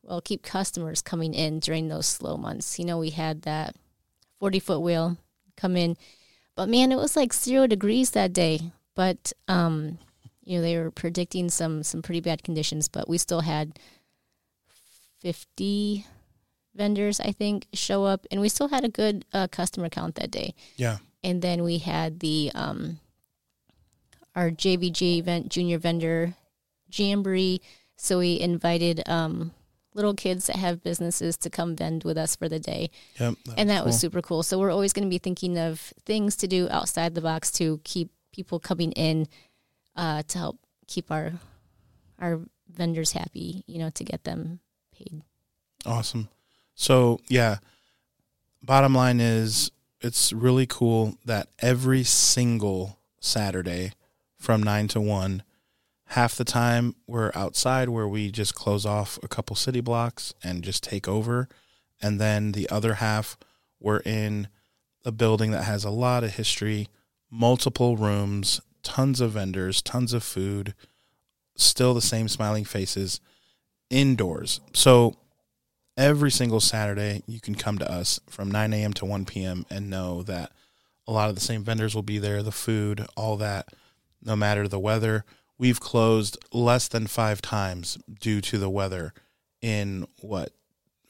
well, 0.03 0.21
keep 0.21 0.43
customers 0.43 1.01
coming 1.01 1.33
in 1.33 1.59
during 1.59 1.87
those 1.87 2.05
slow 2.07 2.37
months. 2.37 2.77
You 2.79 2.85
know, 2.85 2.97
we 2.97 3.09
had 3.11 3.41
that 3.43 3.75
forty 4.39 4.59
foot 4.59 4.79
wheel 4.81 5.17
come 5.57 5.75
in, 5.75 5.97
but 6.55 6.69
man, 6.69 6.91
it 6.91 6.97
was 6.97 7.15
like 7.15 7.33
zero 7.33 7.67
degrees 7.67 8.11
that 8.11 8.33
day. 8.33 8.71
But 8.95 9.33
um, 9.47 9.97
you 10.43 10.57
know, 10.57 10.61
they 10.61 10.77
were 10.77 10.91
predicting 10.91 11.49
some 11.49 11.83
some 11.83 12.01
pretty 12.01 12.21
bad 12.21 12.43
conditions, 12.43 12.87
but 12.87 13.09
we 13.09 13.17
still 13.17 13.41
had 13.41 13.77
fifty 15.19 16.05
vendors, 16.75 17.19
I 17.19 17.31
think, 17.31 17.67
show 17.73 18.03
up, 18.03 18.25
and 18.31 18.41
we 18.41 18.49
still 18.49 18.67
had 18.69 18.83
a 18.83 18.89
good 18.89 19.25
uh, 19.33 19.47
customer 19.47 19.89
count 19.89 20.15
that 20.15 20.31
day. 20.31 20.53
Yeah. 20.75 20.97
And 21.23 21.41
then 21.41 21.63
we 21.63 21.79
had 21.79 22.19
the 22.19 22.51
um, 22.53 22.99
our 24.35 24.51
JVG 24.51 25.17
event, 25.17 25.49
junior 25.49 25.77
vendor 25.77 26.35
jamboree. 26.91 27.61
So 27.97 28.19
we 28.19 28.39
invited 28.39 29.07
um, 29.07 29.51
little 29.93 30.13
kids 30.13 30.47
that 30.47 30.57
have 30.57 30.83
businesses 30.83 31.37
to 31.37 31.49
come 31.49 31.75
vend 31.75 32.03
with 32.03 32.17
us 32.17 32.35
for 32.35 32.49
the 32.49 32.59
day, 32.59 32.89
Yep. 33.19 33.35
and 33.57 33.69
that 33.69 33.85
was 33.85 33.95
cool. 33.95 33.99
super 33.99 34.21
cool. 34.21 34.43
So 34.43 34.59
we're 34.59 34.71
always 34.71 34.91
going 34.93 35.07
to 35.07 35.09
be 35.09 35.17
thinking 35.17 35.57
of 35.57 35.93
things 36.05 36.35
to 36.37 36.47
do 36.47 36.67
outside 36.69 37.15
the 37.15 37.21
box 37.21 37.51
to 37.53 37.79
keep 37.85 38.11
people 38.33 38.59
coming 38.59 38.91
in 38.91 39.27
uh, 39.95 40.23
to 40.27 40.37
help 40.37 40.59
keep 40.87 41.09
our 41.09 41.33
our 42.19 42.41
vendors 42.69 43.13
happy. 43.13 43.63
You 43.65 43.79
know, 43.79 43.89
to 43.91 44.03
get 44.03 44.25
them 44.25 44.59
paid. 44.97 45.21
Awesome. 45.85 46.29
So, 46.73 47.19
yeah, 47.29 47.57
bottom 48.61 48.93
line 48.93 49.19
is 49.19 49.71
it's 50.01 50.33
really 50.33 50.65
cool 50.65 51.17
that 51.25 51.47
every 51.59 52.03
single 52.03 52.99
Saturday 53.19 53.93
from 54.37 54.61
9 54.61 54.87
to 54.89 55.01
1, 55.01 55.43
half 56.09 56.35
the 56.35 56.43
time 56.43 56.95
we're 57.07 57.31
outside 57.33 57.89
where 57.89 58.07
we 58.07 58.31
just 58.31 58.55
close 58.55 58.85
off 58.85 59.17
a 59.23 59.27
couple 59.27 59.55
city 59.55 59.81
blocks 59.81 60.33
and 60.43 60.63
just 60.63 60.83
take 60.83 61.07
over. 61.07 61.47
And 62.01 62.19
then 62.19 62.51
the 62.51 62.69
other 62.69 62.95
half, 62.95 63.37
we're 63.79 64.01
in 64.01 64.47
a 65.03 65.11
building 65.11 65.51
that 65.51 65.63
has 65.63 65.83
a 65.83 65.89
lot 65.89 66.23
of 66.23 66.35
history, 66.35 66.87
multiple 67.31 67.97
rooms, 67.97 68.61
tons 68.83 69.21
of 69.21 69.31
vendors, 69.31 69.81
tons 69.81 70.13
of 70.13 70.23
food, 70.23 70.73
still 71.55 71.93
the 71.93 72.01
same 72.01 72.27
smiling 72.27 72.65
faces 72.65 73.19
indoors. 73.89 74.59
So 74.73 75.15
every 75.97 76.31
single 76.31 76.59
Saturday, 76.59 77.23
you 77.27 77.39
can 77.39 77.55
come 77.55 77.77
to 77.79 77.89
us 77.91 78.19
from 78.29 78.51
9 78.51 78.73
a.m. 78.73 78.93
to 78.93 79.05
1 79.05 79.25
p.m. 79.25 79.65
and 79.69 79.89
know 79.89 80.23
that 80.23 80.51
a 81.07 81.11
lot 81.11 81.29
of 81.29 81.35
the 81.35 81.41
same 81.41 81.63
vendors 81.63 81.93
will 81.95 82.01
be 82.03 82.17
there, 82.17 82.41
the 82.43 82.51
food, 82.51 83.05
all 83.15 83.37
that, 83.37 83.69
no 84.23 84.35
matter 84.35 84.67
the 84.67 84.79
weather. 84.79 85.23
We've 85.57 85.79
closed 85.79 86.37
less 86.51 86.87
than 86.87 87.07
five 87.07 87.41
times 87.41 87.97
due 88.19 88.41
to 88.41 88.57
the 88.57 88.69
weather 88.69 89.13
in 89.61 90.07
what, 90.19 90.51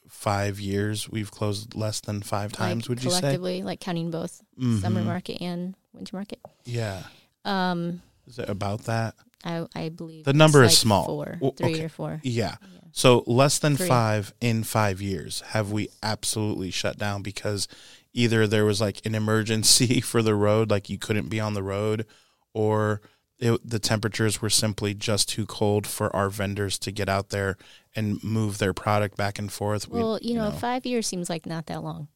five 0.08 0.60
years? 0.60 1.08
We've 1.10 1.30
closed 1.30 1.74
less 1.74 2.00
than 2.00 2.22
five 2.22 2.52
times, 2.52 2.84
like 2.84 2.88
would 2.90 3.04
you 3.04 3.10
say? 3.10 3.20
collectively, 3.20 3.62
like 3.62 3.80
counting 3.80 4.10
both 4.10 4.40
summer 4.80 5.02
Mhm. 5.02 5.04
market 5.04 5.42
and 5.42 5.74
winter 5.92 6.14
market. 6.16 6.38
Yeah. 6.64 7.02
Um, 7.44 8.02
Is 8.26 8.38
it 8.38 8.48
about 8.48 8.84
that? 8.84 9.14
I 9.46 9.66
I 9.74 9.88
believe 9.90 10.24
The 10.24 10.32
number 10.32 10.62
is 10.64 10.72
like 10.72 10.76
small. 10.78 11.04
Four, 11.06 11.38
Well, 11.40 11.52
three 11.56 11.74
okay. 11.74 11.84
or 11.84 11.88
four. 11.88 12.20
Yeah. 12.24 12.56
So 12.92 13.22
less 13.26 13.58
than 13.58 13.76
Three. 13.76 13.86
five 13.88 14.32
in 14.40 14.64
five 14.64 15.00
years 15.02 15.42
have 15.48 15.70
we 15.70 15.88
absolutely 16.02 16.70
shut 16.70 16.98
down 16.98 17.22
because 17.22 17.68
either 18.14 18.46
there 18.46 18.64
was 18.64 18.80
like 18.80 19.04
an 19.06 19.14
emergency 19.14 20.00
for 20.10 20.22
the 20.22 20.34
road, 20.34 20.70
like 20.70 20.88
you 20.90 20.98
couldn't 20.98 21.28
be 21.28 21.38
on 21.38 21.54
the 21.54 21.62
road, 21.62 22.06
or 22.54 23.02
it, 23.38 23.60
the 23.68 23.78
temperatures 23.78 24.40
were 24.40 24.48
simply 24.48 24.94
just 24.94 25.28
too 25.28 25.44
cold 25.44 25.86
for 25.86 26.14
our 26.16 26.30
vendors 26.30 26.78
to 26.78 26.90
get 26.90 27.06
out 27.08 27.28
there 27.28 27.58
and 27.94 28.22
move 28.24 28.56
their 28.56 28.72
product 28.72 29.14
back 29.16 29.38
and 29.38 29.52
forth. 29.52 29.86
We- 29.88 30.00
Well, 30.00 30.18
you 30.22 30.34
know, 30.34 30.50
five 30.50 30.86
years 30.86 31.06
seems 31.06 31.28
like 31.28 31.44
not 31.44 31.66
that 31.66 31.82
long. 31.84 32.08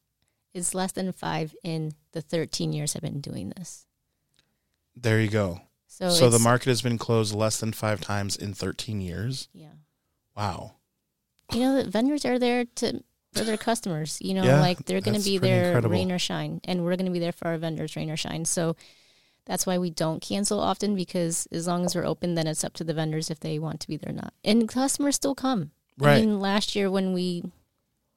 It's 0.55 0.75
less 0.75 0.93
than 0.93 1.12
five 1.12 1.55
in 1.62 1.93
the 2.12 2.23
thirteen 2.23 2.73
years 2.73 2.97
I've 2.97 3.03
been 3.03 3.21
doing 3.21 3.53
this. 3.57 3.85
there 4.97 5.21
you 5.21 5.29
go. 5.29 5.61
So, 6.00 6.08
So, 6.10 6.30
the 6.30 6.38
market 6.38 6.68
has 6.68 6.80
been 6.82 6.96
closed 6.98 7.34
less 7.34 7.60
than 7.60 7.72
five 7.72 8.00
times 8.00 8.34
in 8.36 8.54
13 8.54 9.00
years. 9.00 9.48
yeah, 9.52 9.72
Wow. 10.36 10.74
you 11.52 11.60
know, 11.60 11.82
the 11.82 11.90
vendors 11.90 12.24
are 12.24 12.38
there 12.38 12.64
to 12.76 13.02
for 13.34 13.44
their 13.44 13.56
customers. 13.58 14.18
You 14.20 14.34
know, 14.34 14.42
Yeah, 14.44 14.60
like 14.60 14.86
they're 14.86 15.00
going 15.00 15.18
to 15.18 15.22
be 15.24 15.38
there 15.38 15.66
incredible. 15.66 15.92
rain 15.92 16.10
or 16.10 16.18
shine, 16.18 16.60
and 16.64 16.84
we're 16.84 16.96
going 16.96 17.06
to 17.06 17.12
be 17.12 17.18
there 17.20 17.32
for 17.32 17.48
our 17.48 17.58
vendors 17.58 17.94
rain 17.96 18.10
or 18.10 18.16
shine. 18.16 18.44
So 18.44 18.76
that's 19.46 19.66
why 19.66 19.78
we 19.78 19.90
don't 19.90 20.20
cancel 20.22 20.58
often 20.60 20.94
because 20.96 21.46
as 21.52 21.66
long 21.66 21.84
as 21.84 21.94
we're 21.94 22.04
open, 22.06 22.34
then 22.34 22.46
it's 22.46 22.64
up 22.64 22.72
to 22.74 22.84
the 22.84 22.94
vendors 22.94 23.30
if 23.30 23.38
they 23.40 23.58
want 23.58 23.80
to 23.80 23.88
be 23.88 23.96
there 23.96 24.10
or 24.10 24.14
not. 24.16 24.32
And 24.44 24.68
customers 24.68 25.16
still 25.16 25.34
come. 25.34 25.70
Right. 25.98 26.16
I 26.16 26.20
mean, 26.20 26.40
last 26.40 26.74
year 26.74 26.90
when 26.90 27.12
we 27.12 27.42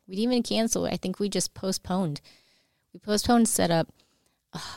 we 0.07 0.15
didn't 0.15 0.31
even 0.31 0.43
cancel, 0.43 0.85
I 0.85 0.95
think 0.97 1.19
we 1.19 1.27
just 1.29 1.53
postponed. 1.53 2.21
We 2.93 2.99
postponed 2.99 3.47
setup, 3.49 3.89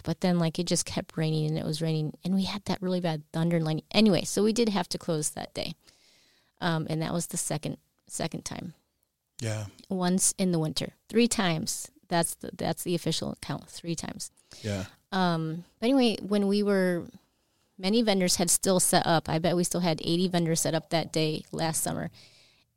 but 0.04 0.20
then 0.20 0.38
like 0.38 0.58
it 0.58 0.66
just 0.66 0.86
kept 0.86 1.16
raining 1.16 1.46
and 1.46 1.58
it 1.58 1.64
was 1.64 1.82
raining, 1.82 2.16
and 2.24 2.34
we 2.34 2.44
had 2.44 2.64
that 2.66 2.82
really 2.82 3.00
bad 3.00 3.22
thunder 3.32 3.56
and 3.56 3.64
lightning. 3.64 3.84
Anyway, 3.92 4.24
so 4.24 4.42
we 4.42 4.52
did 4.52 4.68
have 4.70 4.88
to 4.90 4.98
close 4.98 5.30
that 5.30 5.54
day, 5.54 5.74
um, 6.60 6.86
and 6.88 7.02
that 7.02 7.12
was 7.12 7.26
the 7.26 7.36
second 7.36 7.78
second 8.06 8.44
time. 8.44 8.74
Yeah. 9.40 9.66
Once 9.88 10.34
in 10.38 10.52
the 10.52 10.58
winter, 10.58 10.94
three 11.08 11.28
times. 11.28 11.90
That's 12.08 12.34
the 12.34 12.50
that's 12.56 12.84
the 12.84 12.94
official 12.94 13.36
count. 13.40 13.68
Three 13.68 13.94
times. 13.94 14.30
Yeah. 14.62 14.84
Um, 15.12 15.64
but 15.80 15.86
anyway, 15.86 16.16
when 16.20 16.46
we 16.46 16.62
were, 16.62 17.04
many 17.78 18.02
vendors 18.02 18.36
had 18.36 18.50
still 18.50 18.80
set 18.80 19.06
up. 19.06 19.28
I 19.28 19.38
bet 19.38 19.56
we 19.56 19.64
still 19.64 19.80
had 19.80 20.00
80 20.02 20.28
vendors 20.28 20.60
set 20.60 20.74
up 20.74 20.90
that 20.90 21.12
day 21.12 21.44
last 21.52 21.82
summer. 21.82 22.10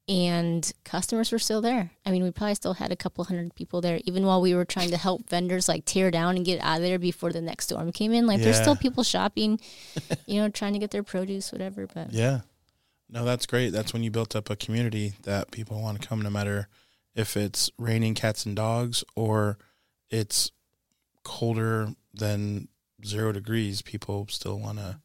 And 0.10 0.70
customers 0.84 1.32
were 1.32 1.38
still 1.38 1.62
there. 1.62 1.92
I 2.04 2.10
mean, 2.10 2.24
we 2.24 2.32
probably 2.32 2.56
still 2.56 2.74
had 2.74 2.92
a 2.92 2.96
couple 2.96 3.24
hundred 3.24 3.54
people 3.54 3.80
there, 3.80 4.00
even 4.06 4.26
while 4.26 4.42
we 4.42 4.56
were 4.56 4.66
trying 4.66 4.90
to 4.90 4.98
help 4.98 5.30
vendors 5.30 5.70
like 5.70 5.86
tear 5.86 6.10
down 6.10 6.36
and 6.36 6.44
get 6.44 6.60
out 6.62 6.78
of 6.78 6.82
there 6.82 6.98
before 6.98 7.32
the 7.32 7.42
next 7.42 7.66
storm 7.66 7.92
came 7.92 8.12
in. 8.12 8.26
Like, 8.26 8.42
there's 8.42 8.58
still 8.58 8.76
people 8.76 9.04
shopping, 9.04 9.60
you 10.26 10.42
know, 10.42 10.50
trying 10.50 10.74
to 10.74 10.80
get 10.80 10.90
their 10.90 11.04
produce, 11.04 11.52
whatever. 11.52 11.86
But 11.86 12.12
Yeah. 12.12 12.42
No, 13.08 13.24
that's 13.24 13.46
great. 13.46 13.70
That's 13.70 13.94
when 13.94 14.04
you 14.04 14.12
built 14.12 14.36
up 14.36 14.50
a 14.50 14.56
community 14.56 15.14
that 15.24 15.52
people 15.52 15.82
want 15.82 16.02
to 16.02 16.08
come 16.08 16.22
no 16.22 16.30
matter 16.30 16.68
if 17.16 17.36
it's 17.36 17.70
raining 17.78 18.14
cats 18.14 18.46
and 18.46 18.56
dogs 18.56 19.04
or 19.16 19.58
it's 20.10 20.52
colder 21.24 21.90
than 22.14 22.68
zero 23.06 23.32
degrees, 23.32 23.82
people 23.82 24.28
still 24.30 24.60
want 24.60 24.78
to 24.78 25.00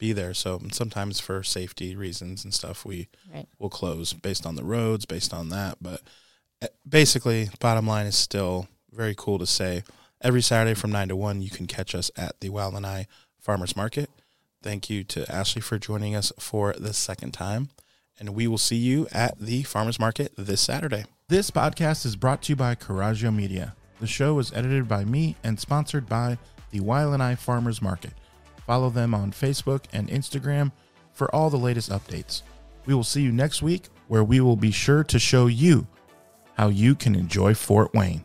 be 0.00 0.12
there. 0.12 0.34
So 0.34 0.60
sometimes 0.72 1.20
for 1.20 1.44
safety 1.44 1.94
reasons 1.94 2.42
and 2.42 2.52
stuff, 2.52 2.84
we 2.84 3.08
Right. 3.32 3.46
will 3.60 3.70
close 3.70 4.12
based 4.12 4.44
on 4.44 4.56
the 4.56 4.64
roads, 4.64 5.06
based 5.06 5.32
on 5.32 5.50
that. 5.50 5.76
But 5.80 6.00
uh, 6.60 6.66
basically, 6.88 7.50
bottom 7.60 7.86
line 7.86 8.06
is 8.06 8.16
still 8.16 8.66
very 8.90 9.14
cool 9.16 9.38
to 9.38 9.46
say. 9.46 9.84
Every 10.20 10.42
Saturday 10.42 10.74
from 10.74 10.90
9 10.90 11.08
to 11.08 11.16
1, 11.16 11.40
you 11.42 11.50
can 11.50 11.66
catch 11.66 11.94
us 11.94 12.10
at 12.16 12.40
the 12.40 12.48
YLNI 12.50 13.06
Farmers 13.38 13.76
Market. 13.76 14.10
Thank 14.62 14.90
you 14.90 15.04
to 15.04 15.30
Ashley 15.32 15.62
for 15.62 15.78
joining 15.78 16.14
us 16.14 16.32
for 16.38 16.74
the 16.76 16.92
second 16.92 17.32
time. 17.32 17.70
And 18.18 18.34
we 18.34 18.46
will 18.46 18.58
see 18.58 18.76
you 18.76 19.06
at 19.12 19.38
the 19.38 19.62
Farmers 19.62 19.98
Market 19.98 20.32
this 20.36 20.60
Saturday. 20.60 21.04
This 21.28 21.50
podcast 21.50 22.04
is 22.04 22.16
brought 22.16 22.42
to 22.42 22.52
you 22.52 22.56
by 22.56 22.74
Coraggio 22.74 23.34
Media. 23.34 23.74
The 24.00 24.06
show 24.06 24.38
is 24.38 24.52
edited 24.52 24.88
by 24.88 25.04
me 25.04 25.36
and 25.42 25.58
sponsored 25.58 26.06
by 26.08 26.36
the 26.70 26.80
YLNI 26.80 27.38
Farmers 27.38 27.80
Market. 27.80 28.12
Follow 28.70 28.88
them 28.88 29.16
on 29.16 29.32
Facebook 29.32 29.86
and 29.92 30.06
Instagram 30.06 30.70
for 31.12 31.28
all 31.34 31.50
the 31.50 31.56
latest 31.56 31.90
updates. 31.90 32.42
We 32.86 32.94
will 32.94 33.02
see 33.02 33.20
you 33.20 33.32
next 33.32 33.62
week 33.62 33.88
where 34.06 34.22
we 34.22 34.38
will 34.38 34.54
be 34.54 34.70
sure 34.70 35.02
to 35.02 35.18
show 35.18 35.48
you 35.48 35.88
how 36.54 36.68
you 36.68 36.94
can 36.94 37.16
enjoy 37.16 37.54
Fort 37.54 37.92
Wayne. 37.94 38.22